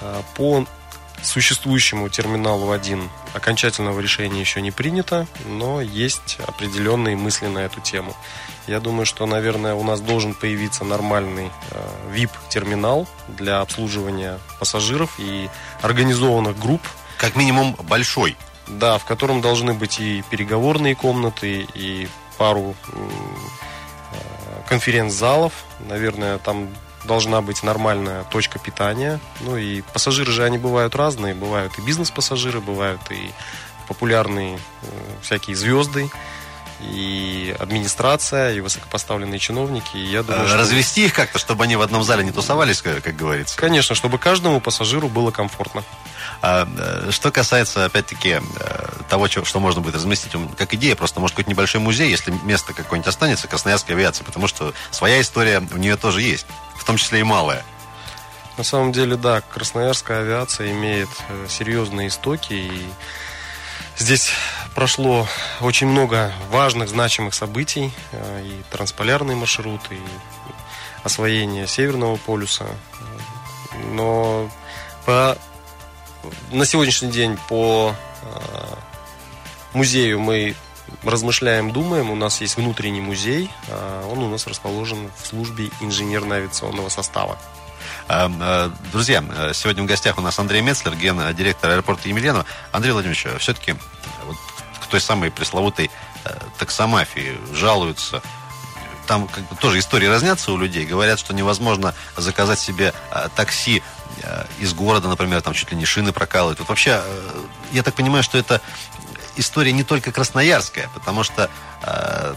Э, 0.00 0.22
по 0.34 0.66
существующему 1.22 2.08
терминалу 2.08 2.70
1 2.70 3.08
окончательного 3.34 4.00
решения 4.00 4.40
еще 4.40 4.60
не 4.60 4.70
принято, 4.70 5.26
но 5.46 5.80
есть 5.80 6.38
определенные 6.46 7.16
мысли 7.16 7.46
на 7.46 7.60
эту 7.60 7.80
тему. 7.80 8.14
Я 8.66 8.80
думаю, 8.80 9.06
что, 9.06 9.26
наверное, 9.26 9.74
у 9.74 9.82
нас 9.82 10.00
должен 10.00 10.34
появиться 10.34 10.84
нормальный 10.84 11.50
э, 11.70 11.88
VIP-терминал 12.14 13.06
для 13.28 13.60
обслуживания 13.60 14.38
пассажиров 14.58 15.14
и 15.18 15.48
организованных 15.82 16.58
групп. 16.58 16.82
Как 17.18 17.36
минимум 17.36 17.74
большой. 17.84 18.36
Да, 18.66 18.98
в 18.98 19.04
котором 19.04 19.40
должны 19.40 19.74
быть 19.74 20.00
и 20.00 20.24
переговорные 20.28 20.96
комнаты, 20.96 21.68
и 21.74 22.08
пару 22.36 22.74
э, 22.92 23.08
конференц-залов. 24.68 25.52
Наверное, 25.80 26.38
там 26.38 26.68
должна 27.04 27.40
быть 27.40 27.62
нормальная 27.62 28.24
точка 28.24 28.58
питания. 28.58 29.20
Ну 29.40 29.56
и 29.56 29.82
пассажиры 29.92 30.32
же 30.32 30.44
они 30.44 30.58
бывают 30.58 30.94
разные. 30.94 31.34
Бывают 31.34 31.78
и 31.78 31.82
бизнес-пассажиры, 31.82 32.60
бывают 32.60 33.00
и 33.10 33.30
популярные 33.88 34.56
э, 34.56 34.86
всякие 35.22 35.56
звезды 35.56 36.10
и 36.80 37.56
администрация, 37.58 38.52
и 38.52 38.60
высокопоставленные 38.60 39.38
чиновники. 39.38 39.96
И 39.96 40.04
я 40.04 40.22
думаю, 40.22 40.46
что... 40.46 40.58
Развести 40.58 41.06
их 41.06 41.14
как-то, 41.14 41.38
чтобы 41.38 41.64
они 41.64 41.76
в 41.76 41.80
одном 41.80 42.04
зале 42.04 42.24
не 42.24 42.32
тусовались, 42.32 42.82
как 42.82 43.16
говорится. 43.16 43.56
Конечно, 43.56 43.94
чтобы 43.94 44.18
каждому 44.18 44.60
пассажиру 44.60 45.08
было 45.08 45.30
комфортно. 45.30 45.84
А, 46.42 46.68
э, 46.76 47.10
что 47.10 47.30
касается, 47.30 47.84
опять-таки, 47.84 48.40
э, 48.40 48.88
того, 49.08 49.28
что 49.28 49.60
можно 49.60 49.80
будет 49.80 49.94
разместить, 49.94 50.32
как 50.56 50.74
идея, 50.74 50.94
просто 50.94 51.20
может 51.20 51.34
какой-то 51.34 51.50
небольшой 51.50 51.80
музей, 51.80 52.10
если 52.10 52.32
место 52.44 52.72
какое-нибудь 52.72 53.08
останется, 53.08 53.48
Красноярской 53.48 53.94
авиации, 53.94 54.24
потому 54.24 54.46
что 54.46 54.74
своя 54.90 55.20
история 55.20 55.60
у 55.72 55.76
нее 55.76 55.96
тоже 55.96 56.22
есть, 56.22 56.46
в 56.76 56.84
том 56.84 56.96
числе 56.96 57.20
и 57.20 57.22
малая. 57.22 57.64
На 58.58 58.64
самом 58.64 58.92
деле, 58.92 59.16
да, 59.16 59.40
Красноярская 59.40 60.20
авиация 60.20 60.70
имеет 60.72 61.08
э, 61.28 61.46
серьезные 61.48 62.08
истоки, 62.08 62.52
и 62.52 62.88
здесь 63.96 64.30
прошло 64.74 65.26
очень 65.60 65.86
много 65.86 66.32
важных, 66.50 66.88
значимых 66.88 67.34
событий, 67.34 67.92
и 68.12 68.62
трансполярный 68.70 69.34
маршрут, 69.34 69.80
и 69.90 69.98
освоение 71.02 71.66
Северного 71.66 72.16
полюса. 72.16 72.66
Но 73.92 74.50
по 75.06 75.38
на 76.50 76.64
сегодняшний 76.64 77.10
день 77.10 77.38
по 77.48 77.94
э, 78.22 78.74
музею 79.72 80.20
мы 80.20 80.54
размышляем, 81.02 81.72
думаем. 81.72 82.10
У 82.10 82.16
нас 82.16 82.40
есть 82.40 82.56
внутренний 82.56 83.00
музей. 83.00 83.50
Э, 83.68 84.08
он 84.10 84.18
у 84.18 84.28
нас 84.30 84.46
расположен 84.46 85.10
в 85.20 85.26
службе 85.26 85.70
инженерно-авиационного 85.80 86.88
состава. 86.88 87.38
Э, 88.08 88.70
друзья, 88.92 89.22
сегодня 89.52 89.82
в 89.82 89.86
гостях 89.86 90.18
у 90.18 90.20
нас 90.20 90.38
Андрей 90.38 90.62
Мецлер, 90.62 90.94
гендиректор 90.94 91.70
аэропорта 91.70 92.08
Емельянова. 92.08 92.46
Андрей 92.72 92.92
Владимирович, 92.92 93.26
все-таки 93.40 93.74
вот 94.26 94.36
к 94.82 94.86
той 94.86 95.00
самой 95.00 95.30
пресловутой 95.30 95.90
таксомафии 96.58 97.38
жалуются 97.52 98.20
там 99.06 99.28
как 99.28 99.48
бы 99.48 99.56
тоже 99.56 99.78
истории 99.78 100.06
разнятся 100.06 100.52
у 100.52 100.56
людей. 100.56 100.84
Говорят, 100.84 101.18
что 101.18 101.32
невозможно 101.32 101.94
заказать 102.16 102.58
себе 102.58 102.92
такси 103.36 103.82
из 104.58 104.72
города, 104.74 105.08
например, 105.08 105.40
там 105.42 105.54
чуть 105.54 105.70
ли 105.70 105.76
не 105.76 105.84
шины 105.84 106.12
прокалывают. 106.12 106.58
Вот 106.58 106.68
вообще, 106.68 107.00
э, 107.04 107.44
я 107.72 107.82
так 107.82 107.94
понимаю, 107.94 108.22
что 108.22 108.38
это 108.38 108.60
история 109.36 109.72
не 109.72 109.84
только 109.84 110.12
красноярская, 110.12 110.88
потому 110.94 111.22
что 111.22 111.50
э, 111.82 112.34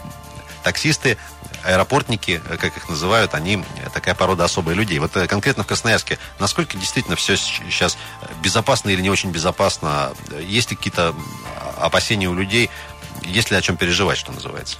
таксисты, 0.62 1.16
аэропортники, 1.64 2.42
э, 2.48 2.56
как 2.56 2.76
их 2.76 2.88
называют, 2.88 3.34
они 3.34 3.64
такая 3.92 4.14
порода 4.14 4.44
особых 4.44 4.76
людей. 4.76 4.98
Вот 4.98 5.12
конкретно 5.12 5.64
в 5.64 5.66
Красноярске, 5.66 6.18
насколько 6.38 6.76
действительно 6.76 7.16
все 7.16 7.36
сейчас 7.36 7.96
безопасно 8.42 8.90
или 8.90 9.00
не 9.00 9.10
очень 9.10 9.30
безопасно? 9.30 10.12
Есть 10.40 10.70
ли 10.70 10.76
какие-то 10.76 11.14
опасения 11.78 12.28
у 12.28 12.34
людей? 12.34 12.70
Есть 13.22 13.50
ли 13.50 13.56
о 13.56 13.62
чем 13.62 13.76
переживать, 13.76 14.18
что 14.18 14.32
называется? 14.32 14.76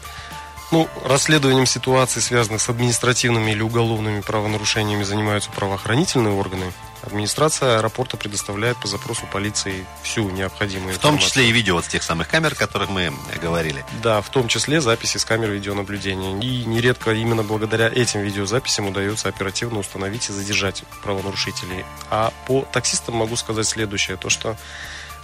Ну, 0.70 0.88
расследованием 1.04 1.66
ситуаций, 1.66 2.22
связанных 2.22 2.60
с 2.60 2.68
административными 2.68 3.50
или 3.50 3.60
уголовными 3.60 4.20
правонарушениями, 4.20 5.02
занимаются 5.02 5.50
правоохранительные 5.50 6.32
органы. 6.32 6.72
Администрация 7.02 7.78
аэропорта 7.78 8.16
предоставляет 8.16 8.76
по 8.76 8.86
запросу 8.86 9.26
полиции 9.32 9.86
всю 10.02 10.30
необходимую 10.30 10.94
информацию. 10.94 10.98
В 10.98 11.02
том 11.02 11.18
числе 11.18 11.48
и 11.48 11.52
видео 11.52 11.80
с 11.80 11.88
тех 11.88 12.02
самых 12.02 12.28
камер, 12.28 12.52
о 12.52 12.54
которых 12.54 12.90
мы 12.90 13.12
говорили. 13.40 13.84
Да, 14.02 14.20
в 14.20 14.28
том 14.28 14.48
числе 14.48 14.80
записи 14.80 15.16
с 15.16 15.24
камер 15.24 15.50
видеонаблюдения. 15.50 16.38
И 16.38 16.64
нередко 16.66 17.12
именно 17.12 17.42
благодаря 17.42 17.88
этим 17.88 18.20
видеозаписям 18.20 18.86
удается 18.86 19.28
оперативно 19.28 19.80
установить 19.80 20.28
и 20.28 20.32
задержать 20.32 20.84
правонарушителей. 21.02 21.84
А 22.10 22.32
по 22.46 22.62
таксистам 22.70 23.16
могу 23.16 23.34
сказать 23.36 23.66
следующее, 23.66 24.18
то 24.18 24.28
что 24.28 24.56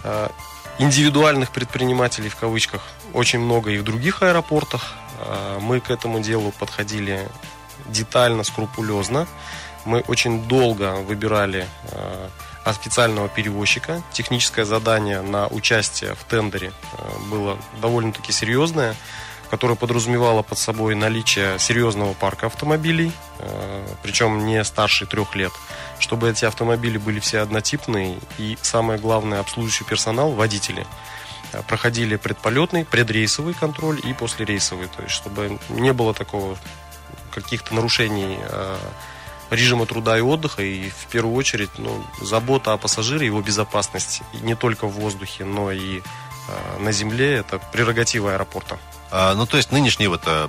э, 0.03 0.29
индивидуальных 0.79 1.51
предпринимателей 1.51 2.29
в 2.29 2.35
кавычках 2.35 2.81
очень 3.13 3.39
много 3.39 3.71
и 3.71 3.77
в 3.77 3.83
других 3.83 4.23
аэропортах. 4.23 4.93
Э, 5.17 5.59
мы 5.61 5.79
к 5.79 5.89
этому 5.89 6.19
делу 6.19 6.51
подходили 6.51 7.27
детально, 7.87 8.43
скрупулезно. 8.43 9.27
Мы 9.85 10.01
очень 10.07 10.43
долго 10.47 10.95
выбирали 10.95 11.67
э, 11.91 12.29
официального 12.65 13.29
перевозчика. 13.29 14.01
Техническое 14.11 14.65
задание 14.65 15.21
на 15.21 15.47
участие 15.47 16.15
в 16.15 16.23
тендере 16.25 16.71
э, 16.93 17.29
было 17.29 17.57
довольно-таки 17.81 18.31
серьезное, 18.31 18.95
которое 19.49 19.75
подразумевало 19.75 20.41
под 20.41 20.57
собой 20.57 20.93
наличие 20.95 21.57
серьезного 21.57 22.13
парка 22.13 22.47
автомобилей, 22.47 23.13
причем 24.03 24.45
не 24.45 24.61
старше 24.65 25.05
трех 25.05 25.35
лет, 25.35 25.53
чтобы 25.99 26.29
эти 26.29 26.43
автомобили 26.43 26.97
были 26.97 27.21
все 27.21 27.39
однотипные 27.39 28.19
и, 28.37 28.57
самое 28.61 28.99
главное, 28.99 29.39
обслуживающий 29.39 29.85
персонал, 29.85 30.31
водители, 30.31 30.85
проходили 31.67 32.15
предполетный, 32.15 32.85
предрейсовый 32.85 33.53
контроль 33.53 33.99
и 34.03 34.13
послерейсовый, 34.13 34.87
то 34.87 35.03
есть 35.03 35.13
чтобы 35.13 35.59
не 35.69 35.93
было 35.93 36.13
такого 36.13 36.57
каких-то 37.33 37.75
нарушений 37.75 38.37
режима 39.51 39.85
труда 39.85 40.17
и 40.17 40.21
отдыха, 40.21 40.61
и 40.61 40.89
в 40.89 41.07
первую 41.07 41.35
очередь 41.35 41.69
ну, 41.77 42.03
забота 42.21 42.73
о 42.73 42.77
пассажире, 42.77 43.25
его 43.25 43.41
безопасности, 43.41 44.23
и 44.33 44.37
не 44.37 44.55
только 44.55 44.87
в 44.87 44.91
воздухе, 44.91 45.45
но 45.45 45.71
и 45.71 45.99
э, 45.99 46.79
на 46.79 46.91
земле, 46.91 47.35
это 47.35 47.59
прерогатива 47.71 48.33
аэропорта. 48.33 48.77
А, 49.09 49.35
ну, 49.35 49.45
то 49.45 49.57
есть 49.57 49.71
нынешний 49.71 50.07
вот 50.07 50.23
э, 50.25 50.47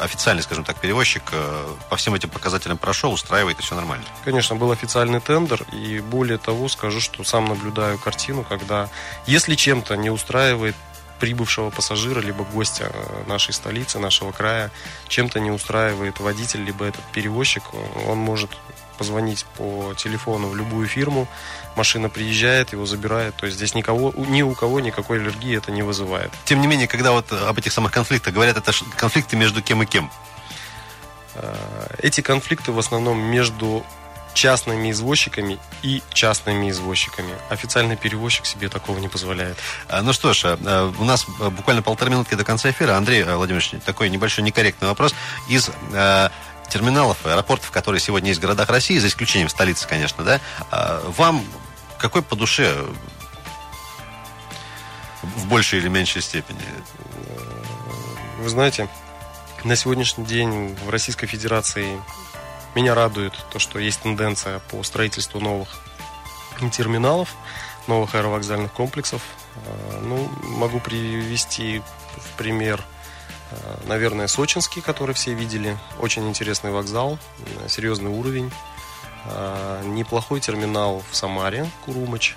официальный, 0.00 0.42
скажем 0.42 0.64
так, 0.64 0.76
перевозчик 0.76 1.22
э, 1.32 1.74
по 1.88 1.96
всем 1.96 2.14
этим 2.14 2.28
показателям 2.28 2.76
прошел, 2.76 3.12
устраивает 3.12 3.58
и 3.58 3.62
все 3.62 3.74
нормально? 3.74 4.04
Конечно, 4.24 4.56
был 4.56 4.70
официальный 4.72 5.20
тендер, 5.20 5.64
и 5.72 6.00
более 6.00 6.38
того, 6.38 6.68
скажу, 6.68 7.00
что 7.00 7.24
сам 7.24 7.46
наблюдаю 7.46 7.98
картину, 7.98 8.44
когда, 8.44 8.90
если 9.26 9.54
чем-то 9.54 9.96
не 9.96 10.10
устраивает 10.10 10.76
прибывшего 11.18 11.70
пассажира, 11.70 12.20
либо 12.20 12.44
гостя 12.44 12.90
э, 12.92 13.24
нашей 13.26 13.54
столицы, 13.54 13.98
нашего 13.98 14.32
края, 14.32 14.70
чем-то 15.08 15.40
не 15.40 15.50
устраивает 15.50 16.20
водитель, 16.20 16.62
либо 16.62 16.84
этот 16.84 17.04
перевозчик, 17.12 17.62
он 18.06 18.18
может 18.18 18.50
позвонить 18.98 19.44
по 19.56 19.94
телефону 19.96 20.48
в 20.48 20.56
любую 20.56 20.86
фирму, 20.86 21.26
машина 21.76 22.08
приезжает, 22.08 22.72
его 22.72 22.86
забирает, 22.86 23.34
то 23.36 23.46
есть 23.46 23.56
здесь 23.56 23.74
никого, 23.74 24.12
ни 24.16 24.42
у 24.42 24.54
кого 24.54 24.80
никакой 24.80 25.18
аллергии 25.18 25.56
это 25.56 25.70
не 25.72 25.82
вызывает. 25.82 26.30
Тем 26.44 26.60
не 26.60 26.66
менее, 26.66 26.88
когда 26.88 27.12
вот 27.12 27.32
об 27.32 27.58
этих 27.58 27.72
самых 27.72 27.92
конфликтах 27.92 28.34
говорят, 28.34 28.56
это 28.56 28.72
конфликты 28.96 29.36
между 29.36 29.62
кем 29.62 29.82
и 29.82 29.86
кем? 29.86 30.10
Э, 31.34 31.54
эти 31.98 32.20
конфликты 32.20 32.72
в 32.72 32.78
основном 32.78 33.18
между 33.18 33.84
частными 34.34 34.90
извозчиками 34.90 35.58
и 35.82 36.02
частными 36.12 36.68
извозчиками. 36.68 37.32
Официальный 37.48 37.96
перевозчик 37.96 38.46
себе 38.46 38.68
такого 38.68 38.98
не 38.98 39.08
позволяет. 39.08 39.56
А, 39.88 40.02
ну 40.02 40.12
что 40.12 40.34
ж, 40.34 40.42
а, 40.44 40.92
у 40.98 41.04
нас 41.04 41.24
буквально 41.26 41.82
полторы 41.82 42.10
минутки 42.10 42.34
до 42.34 42.44
конца 42.44 42.70
эфира. 42.70 42.96
Андрей 42.96 43.22
Владимирович, 43.22 43.72
такой 43.86 44.10
небольшой 44.10 44.44
некорректный 44.44 44.88
вопрос. 44.88 45.14
Из 45.48 45.70
терминалов, 46.68 47.24
аэропортов, 47.24 47.70
которые 47.70 48.00
сегодня 48.00 48.30
есть 48.30 48.40
в 48.40 48.42
городах 48.42 48.68
России, 48.70 48.98
за 48.98 49.06
исключением 49.06 49.48
столицы, 49.48 49.86
конечно, 49.86 50.24
да, 50.24 50.40
вам 51.16 51.44
какой 52.04 52.20
по 52.20 52.36
душе 52.36 52.84
в 55.22 55.46
большей 55.46 55.78
или 55.78 55.88
меньшей 55.88 56.20
степени? 56.20 56.60
Вы 58.40 58.48
знаете, 58.50 58.90
на 59.64 59.74
сегодняшний 59.74 60.26
день 60.26 60.76
в 60.84 60.90
Российской 60.90 61.26
Федерации 61.26 61.98
меня 62.74 62.94
радует 62.94 63.32
то, 63.50 63.58
что 63.58 63.78
есть 63.78 64.02
тенденция 64.02 64.58
по 64.70 64.82
строительству 64.82 65.40
новых 65.40 65.70
терминалов, 66.72 67.30
новых 67.86 68.14
аэровокзальных 68.14 68.70
комплексов. 68.70 69.22
А, 69.66 70.00
ну, 70.02 70.28
могу 70.42 70.80
привести 70.80 71.80
в 72.18 72.36
пример, 72.36 72.84
а, 73.50 73.80
наверное, 73.86 74.26
Сочинский, 74.26 74.82
который 74.82 75.14
все 75.14 75.32
видели. 75.32 75.78
Очень 75.98 76.28
интересный 76.28 76.70
вокзал, 76.70 77.18
серьезный 77.66 78.10
уровень. 78.10 78.52
А, 79.26 79.82
неплохой 79.82 80.40
терминал 80.40 81.02
в 81.10 81.16
Самаре, 81.16 81.70
Курумыч, 81.84 82.36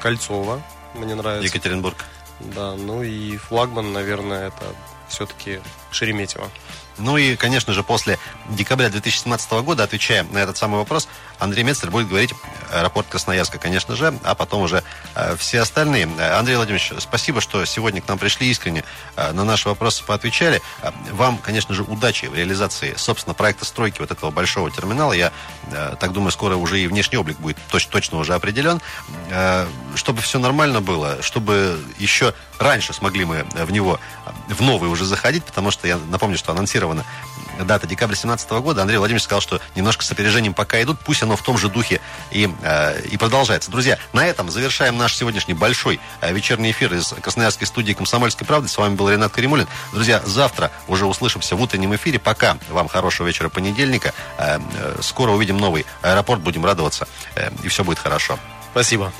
Кольцово, 0.00 0.62
мне 0.94 1.14
нравится. 1.14 1.46
Екатеринбург. 1.46 2.04
Да, 2.40 2.74
ну 2.74 3.02
и 3.02 3.36
флагман, 3.36 3.92
наверное, 3.92 4.48
это 4.48 4.64
все-таки 5.08 5.60
Шереметьево. 5.94 6.50
Ну 6.98 7.16
и, 7.16 7.36
конечно 7.36 7.72
же, 7.72 7.82
после 7.82 8.18
декабря 8.48 8.88
2017 8.88 9.50
года, 9.64 9.82
отвечая 9.82 10.24
на 10.24 10.38
этот 10.38 10.56
самый 10.56 10.76
вопрос, 10.76 11.08
Андрей 11.38 11.64
Мецлер 11.64 11.90
будет 11.90 12.08
говорить 12.08 12.32
аэропорт 12.72 13.08
Красноярска, 13.08 13.58
конечно 13.58 13.96
же, 13.96 14.16
а 14.22 14.34
потом 14.34 14.62
уже 14.62 14.84
э, 15.14 15.36
все 15.36 15.60
остальные. 15.60 16.08
Андрей 16.36 16.56
Владимирович, 16.56 16.92
спасибо, 16.98 17.40
что 17.40 17.64
сегодня 17.64 18.00
к 18.00 18.08
нам 18.08 18.18
пришли 18.18 18.48
искренне, 18.48 18.84
э, 19.16 19.32
на 19.32 19.44
наши 19.44 19.68
вопросы 19.68 20.04
поотвечали. 20.04 20.62
Э, 20.82 20.92
вам, 21.12 21.38
конечно 21.38 21.74
же, 21.74 21.82
удачи 21.82 22.26
в 22.26 22.34
реализации, 22.34 22.94
собственно, 22.96 23.34
проекта 23.34 23.64
стройки 23.64 24.00
вот 24.00 24.10
этого 24.10 24.30
большого 24.30 24.70
терминала. 24.70 25.12
Я 25.12 25.32
э, 25.72 25.96
так 25.98 26.12
думаю, 26.12 26.30
скоро 26.30 26.56
уже 26.56 26.80
и 26.80 26.86
внешний 26.86 27.18
облик 27.18 27.38
будет 27.38 27.58
точ 27.68 27.86
точно 27.86 28.18
уже 28.18 28.34
определен. 28.34 28.80
Э, 29.30 29.66
чтобы 29.96 30.22
все 30.22 30.38
нормально 30.38 30.80
было, 30.80 31.22
чтобы 31.22 31.80
еще 31.98 32.34
раньше 32.58 32.92
смогли 32.92 33.24
мы 33.24 33.44
в 33.52 33.70
него, 33.72 33.98
в 34.48 34.62
новый 34.62 34.88
уже 34.88 35.04
заходить, 35.04 35.44
потому 35.44 35.70
что 35.70 35.83
я 35.84 35.98
напомню, 36.10 36.36
что 36.38 36.52
анонсировано 36.52 37.04
дата 37.58 37.86
декабря 37.86 38.14
2017 38.14 38.50
года. 38.62 38.82
Андрей 38.82 38.98
Владимирович 38.98 39.24
сказал, 39.24 39.40
что 39.40 39.60
немножко 39.74 40.04
с 40.04 40.10
опережением 40.10 40.54
пока 40.54 40.82
идут, 40.82 40.98
пусть 41.00 41.22
оно 41.22 41.36
в 41.36 41.42
том 41.42 41.58
же 41.58 41.68
духе 41.68 42.00
и, 42.30 42.52
э, 42.62 43.02
и 43.02 43.16
продолжается. 43.16 43.70
Друзья, 43.70 43.98
на 44.12 44.26
этом 44.26 44.50
завершаем 44.50 44.96
наш 44.96 45.14
сегодняшний 45.14 45.54
большой 45.54 46.00
э, 46.20 46.32
вечерний 46.32 46.72
эфир 46.72 46.92
из 46.94 47.08
Красноярской 47.20 47.66
студии 47.66 47.92
«Комсомольской 47.92 48.46
правды». 48.46 48.68
С 48.68 48.76
вами 48.76 48.94
был 48.94 49.08
Ренат 49.08 49.32
Каримулин. 49.32 49.68
Друзья, 49.92 50.20
завтра 50.24 50.70
уже 50.88 51.06
услышимся 51.06 51.56
в 51.56 51.62
утреннем 51.62 51.94
эфире. 51.94 52.18
Пока 52.18 52.58
вам 52.70 52.88
хорошего 52.88 53.26
вечера 53.26 53.48
понедельника. 53.48 54.12
Э, 54.38 54.58
э, 54.74 54.98
скоро 55.02 55.32
увидим 55.32 55.58
новый 55.58 55.86
аэропорт, 56.02 56.40
будем 56.40 56.64
радоваться, 56.64 57.06
э, 57.34 57.50
и 57.62 57.68
все 57.68 57.84
будет 57.84 57.98
хорошо. 57.98 58.38
Спасибо. 58.72 59.12